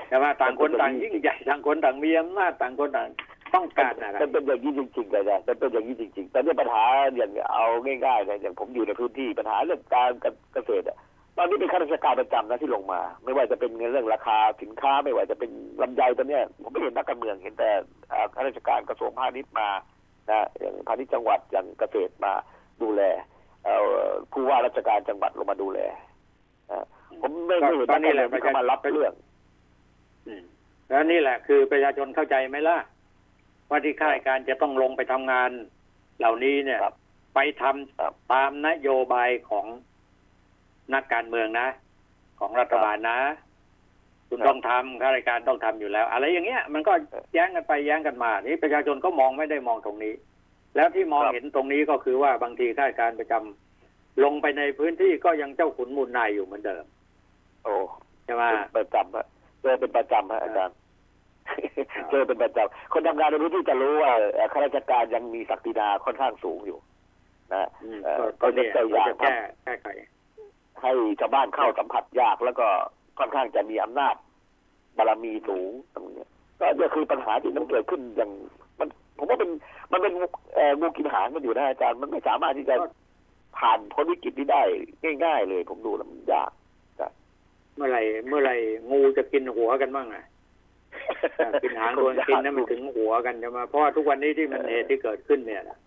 [0.09, 3.09] แต่ว่าต่างคนต่างยิ่งใหญ่ต่างคนต่างมีอำนาจต่างคนต่าง
[3.53, 6.83] ต้องการอะไรมันเป็นอย่างนี้จริงๆเลยนะมันเป็นอย่างนี้จริงๆแต่เนี่ยปัญหา
[7.15, 7.65] อย่างเอา
[8.05, 10.11] ง่ายๆนะอย่างผมอยู่ในพื้นที่ปัญหาเรื่องการ
[10.53, 10.97] เกษตรอะ
[11.37, 15.51] ตอนนี้เป็นข้าราชการประจำนะที่ลงมา ไม่ว่าจะเป็นเรื่องราคาสินค้าไม่ว่าจะเป็น
[15.81, 17.69] ลำไยตอนเนี้ยผมไม่เห็นนักการเมืองเห็นแต่
[18.11, 19.69] อ่าข้าราชการกระทรวงพาณิชย์มา
[20.29, 22.33] นะอย่างพาณิชย์จังหวัดอย่างเกษตรมา
[22.81, 23.01] ดูแล
[23.65, 26.12] เอ่อผู้ว่าราชการจังหวัดลงมาดูแลอ่า
[27.21, 29.13] ผมไม่ไม่เห็นนักการเมืองที่เข้ามารับเรื่อง
[30.27, 30.43] อืม
[30.89, 32.77] แล้วนี่แหละ คือประชาชนเข้าใจไหมล่ะ
[33.69, 35.49] ว่าที่ข้าราชการจะต้องลงไปทำงาน
[36.19, 36.95] เหล่านี้เนี่ยครับ
[37.35, 39.65] ไปทำครับตามนโยบายของ
[40.93, 41.67] นักการเมืองนะ
[42.39, 43.19] ของรัฐบาลนะ
[44.29, 46.93] คุณครับต้องทำข้าราชการต้องทำอยู่แล้ว อะไรอย่างเงี้ย มันก็
[47.33, 50.13] แย้งกันไปแย้งกันมา นี่ประชาชนก็มองไม่ได้มองตรงนี้
[50.75, 59.25] แล้วที่มองครับเห็นตรงนี้ก็คือว่าบางทีข้าราชการประจำลงไปในพื้นที่ก็ยังเจ้าขุนมูลนายอยู่เหมือนเดิมโอ้ใช่ไหมเป็นประจำฮะ
[59.61, 60.75] เจอเป็นประจำฮะอาจารย์
[61.49, 61.51] ค
[61.95, 66.79] รับเจอเป็นประจำคนทำงานในพื้นที่จะรู้ว่าเอ่อข้าราชการยังมีศักดินาค่อนข้างสูงอยู่
[67.53, 69.87] นะอืมเอ่อก็ก็เนี่ยก็จะก็จะแก้แก้ไข
[70.81, 72.67] ให้ชาวบ้านเข้าสัมผัสยากแล้วก็
[73.19, 74.15] ค่อนข้างจะมีอำนาจ
[74.97, 76.29] บารมีสูงตรงเนี้ย
[76.59, 78.31] ก็เนี่ยคือปัญหาที่มันเกิดขึ้นอย่าง
[78.79, 79.49] มัน ผมว่าเป็น
[79.91, 80.13] มันเป็น
[80.55, 82.75] เอ่องูกินหางกันอยู่นะอาจารย์มันไม่สามารถที่จะ
[83.57, 84.63] ผ่านพ้นวิกฤตนี้ได้
[85.23, 86.51] ง่าย ๆ เลย ผมดูแล้วมันยาก
[87.75, 88.55] เมื่อไหร่เมื่อไหร่
[88.91, 90.25] งูจะกินหัวกันบ้างอะ
[91.63, 95.77] กินหางโดนกินนั้นมันถึงหัวกันใช่ไหมเพราะว่าทุกวันนี้ที่มันเหตุที่เกิดขึ้นเนี่ยนะ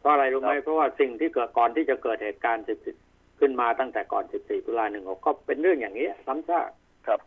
[0.00, 2.64] เพราะอะไรรู้ไหมครับเพราะว่าสิ่งที่เกิดก่อนที่จะเกิดเหตุการณ์
[3.02, 6.68] 10ขึ้นมาตั้งแต่ก่อน 14 ตุลาหนึ่งก็เป็นเรื่องอย่างนี้ซ้ำซาก
[7.06, 7.20] ครับ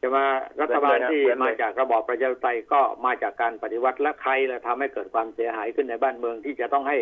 [0.00, 0.24] จะมา
[0.60, 6.98] รัฐบาลที่เหมือนเลยมาจากระบอบประชาธิปไตยก็มาจากการปฏิวัติและใครละทำให้เกิดความเสียหายขึ้นในบ้านเมืองที่จะต้องให้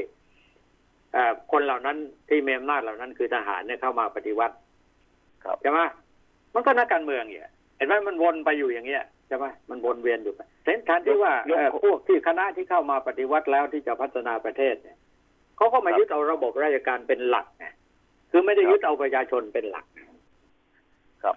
[1.13, 1.97] เอ่อคนเหล่านั้น
[2.29, 4.55] ที่มีอำนาจเหล่านั้นคือทหารเนี่ยเข้ามาปฏิวัติ
[5.45, 5.81] ครับใช่ไหม
[6.59, 10.35] มันก็นักการเมืองเนี่ยเห็นไหมมันวนไปอยู่อย่างเงี้ยใช่ไหมมันวนเวียนอยู่
[10.65, 14.97] เส้นทางที่ว่ายกเอ่อพวกที่คณะที่เข้ามาปฏิวัติแล้วที่จะพัฒนาประเทศเนี่ย
[15.57, 17.67] เขาก็มาครับยึดเอาระบบราชการเป็นหลักไง
[18.31, 19.87] คือไม่ได้ครับยึดเอาประชาชนเป็นหลัก
[21.23, 21.37] ครับ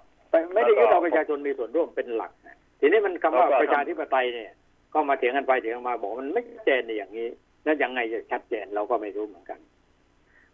[0.54, 4.52] ไม่ได้แล้วก็ยึดเอาประชาชนมีส่วนร่วมเป็นหลักนะทีนี้มันคำว่าแล้วก็ประชาธิปไตยเนี่ย
[4.94, 7.28] ก็มาเถียงกันไปเถียงกันมาบอกมันไม่ชัดเจนในอย่างนี้
[7.64, 9.60] แล้วยังไงจะชัดเจนเราก็ไม่รู้เหมือนกัน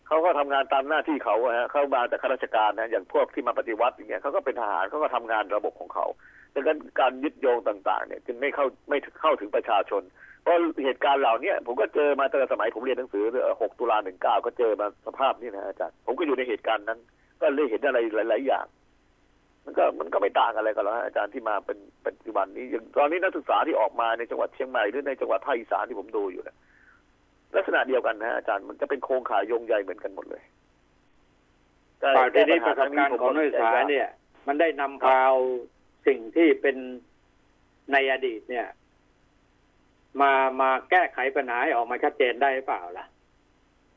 [0.08, 6.05] เขาก็ทำงานตามหน้าที่เขาฮะเขามาแต่ข้าราชการนะอย่างพวกที่มาปฏิวัติอย่างเงี้ยเขาก็เป็นทหารเขาก็ทำงานระบบของเขา
[6.53, 10.03] ดังนั้นการยึดโยงต่าง ๆ เนี่ยจึงไม่เข้าไม่เข้าถึงประชาชน
[10.41, 16.99] เพราะเหตุการณ์เหล่านี้ผมก็เจอมาตั้งแต่สมัยผมเรียนหนังสือ 6 ตุลา19 ก็เจอมาสภาพนี้นะอาจารย์ผมก็อยู่ในเหตุการณ์นั้น
[17.41, 17.99] ก็เลยเห็นอะไร
[18.30, 18.66] หลาย ๆ อย่าง
[19.66, 26.58] มันก็มันก็ไม่ต่างอะไรกันหรอกอาจารย์ที่มาเป็นปัจจุบันนี้อย่างตอนนี้นักศึกษาที่ออกมาในจังหวัดเชียงใหม่หรือในจังหวัดภาคอีสานที่ผมดูอยู่เนะ
[27.58, 30.43] ลักษณะเดียวกันนะอาจารย์มันจะเป็นโครงข่ายโยงใยเหมือนกันหมดเลย
[32.18, 34.08] ป่าทีนี้ประสบการณ์ของนักศึกษาเนี่ย
[34.47, 35.38] มันได้นำพาเอา
[36.08, 36.78] สิ่งที่เป็น
[37.91, 38.68] ในอดีตเนี่ย
[40.22, 43.05] มามาแก้ไขปัญหาให้ออกมาชัดเจนได้หรือเปล่าล่ะ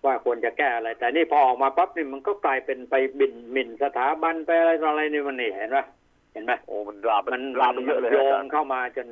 [0.05, 5.85] ว่าควรจะแก้อะไร แต่นี่พอออกมาปั๊บนี่มันก็กลายเป็นไปบินหมิ่นสถาบันไปอะไรต่ออะไรนี่มันนี่เห็นปะ
[6.33, 9.09] เห็นไหมโอ้มันลามไปมันลามไปเยอะเลยโยนะอางจารย์เข้ามาจน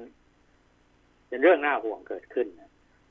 [1.31, 2.47] จนเรื่องน่าห่วงเกิดขึ้น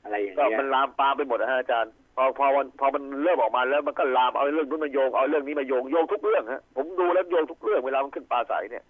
[0.08, 8.84] อะไรอย่างก็เงี้ยมันลามปามไปหมดนะฮะอาจารย์ พอพอมันพอมันเริ่มออกมาแล้วมันก็ลามเอาเรื่องนู้นมาโยงเอาเรื่องนี้มาโยงโยงทุกเรื่องฮะผมดูแล้วโยงทุกเรื่องเวลามันขึ้นปลาใสเนี่ย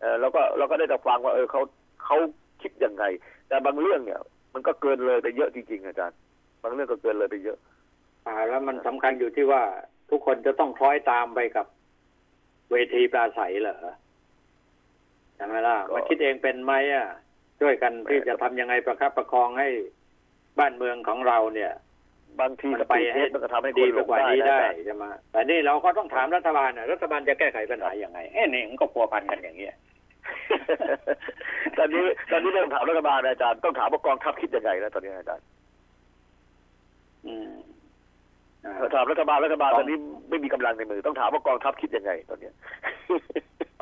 [0.00, 1.60] เออแล้วก็เราก็ได้แต่ฟังว่าเออเขา
[2.04, 2.16] เขา
[2.62, 3.04] คิดยังไง
[3.48, 4.20] แต่บางเรื่องเนี่ย
[4.54, 6.16] มันก็เกินเลยไปเยอะจริงๆอาจารย์
[6.62, 7.58] บางเรื่องก็เกินเลยไปเยอะ
[8.26, 9.62] อ่าแล้วมันสำคัญอยู่ที่ว่า
[10.10, 11.66] ทุกคนจะต้องคล้อยตามไปกับ
[12.70, 13.76] เวทีปราศัยเหรอ
[15.36, 17.06] ใช่ไหมล่ะก็มาคิดเองเป็นไหมอะ
[17.60, 19.68] ช่วยกันที่จะทำยังไงประคับประคองให้
[20.58, 21.72] บ้านเมืองของเราเนี่ย
[22.40, 29.74] บางทีมันสไปปีดให้มันก็ทำให้คดีนหไปลงกว่าได้นี้นะได้อาจารย์ใช่ไหมแต่นี่เราก็ต้องถามรัฐบาลนะรัฐบาลจะแก้ไขปัญหาอย่างไงเอ้นี่มันก็พัวพันกันอย่างเงี้ย
[31.78, 35.44] ตอนนี้ตอนนี้เรื่องถามรัฐบาลนะอาจารย์ต้องถามว่ากองทัพคิดยังไงนะตอนนี้อาจารย์
[37.26, 37.50] อืม
[38.64, 39.96] อ่าถามรัฐบาลรัฐบาลต้องตอนนี้
[40.30, 42.54] ไม่มีกำลังในมือ ต้องถามว่ากองทัพคิดยังไงตอนเนี้ย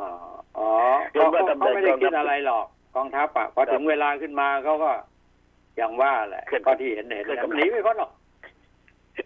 [0.00, 0.10] อ๋อ
[0.58, 0.70] อ๋อ
[1.12, 2.66] เห็นเขาว่าก็ตำแหน่เขางไม่ได้กองทัพคิดอะไรหรอก
[2.96, 4.90] กองทัพอะพอถึงเวลาขึ้นมาเขาก็
[5.78, 8.10] อย่างว่าแหละเคลื่อนก็ที่เห็นเห็นเคลื่อนนะกำลังหนีไม่พ้นหรอก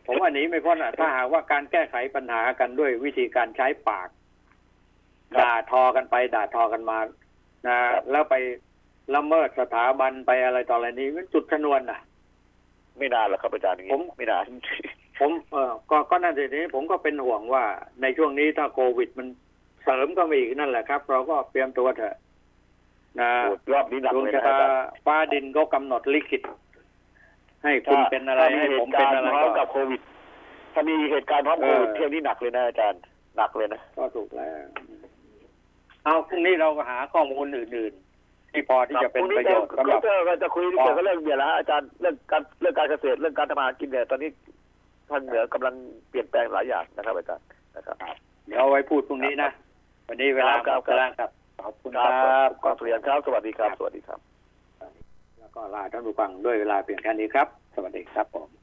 [0.07, 4.09] ผมว่าหนีไม่พ้นอะถ้าหากว่าการแก้ไขปัญหากันด้วยวิธีการใช้ปาก
[5.41, 6.99] ด่าทอกันไป ด่าทอกันมา
[7.67, 7.77] นะ
[8.11, 8.35] แล้วไป
[9.15, 12.01] ละเมิดสถาบันไปอะไรต่ออะไรนี้มันจุดชนวนอะ
[12.99, 14.45] ไม่นานหรอกครับอาจารย์อย่างผนี้มไม่นาน
[15.21, 17.65] ผมเออก็ก็นั่นสินี้ผมก็เป็นห่วงว่า
[18.03, 19.27] ในช่วงนี้ถ้าโควิดมัน
[19.85, 22.17] เสริมก็มาอีกนั่นแหละครับ เราก็เตรียมตัวเถอะ
[23.21, 26.43] นะโอ้รอบนี้หนักดวงเลยชะนะอาตาจารย์ฟ้าดินก็กำหนดลิขิต
[27.63, 30.01] ให้คุณเป็นอะไรถ้าให้มีผมเหตุเป็กานรอะไรณ์พร้อมก็กับโควิด
[30.75, 33.01] ถ้ามีเหตุการณ์พร้อมโควิดเออเที่ยวนี้หนักเลยนะอาจารย์
[33.37, 34.51] หนักเลยนะก็ถูกแล้ว
[36.05, 44.31] เอาพรุ่งนี้เราก็หาข้อมูลอื่นๆ ที่พอที่จะเป็นประโยชน์ครัสำหรับ ก็จะจะคุยเกี่ยวกับเรื่องเดียวแล้วอาจารย์เรื่องการเรื่องการเกษตรเรื่องการทำมาหากินเนี่ยตอนนี้
[45.11, 45.75] ทางเหนือกำลัง
[46.09, 47.47] เปลี่ยนแปลงหลายอย่างนะครับอาจารย์
[47.77, 47.97] นะครับ
[48.47, 49.51] เดี๋ยวเอาไว้พูดพรุ่งนี้นะ
[50.09, 51.31] วันนี้เวลาครับหมดแล้วครับ
[51.65, 54.21] ขอบคุณคครัรับบขอบคุณครับ สวัสดีครับ สวัสดีครับ
[55.39, 58.62] แล้วก็ลาท่านผู้ฟังด้วยเวลาเพียงแค่นี้ครับ สวัสดีครับผม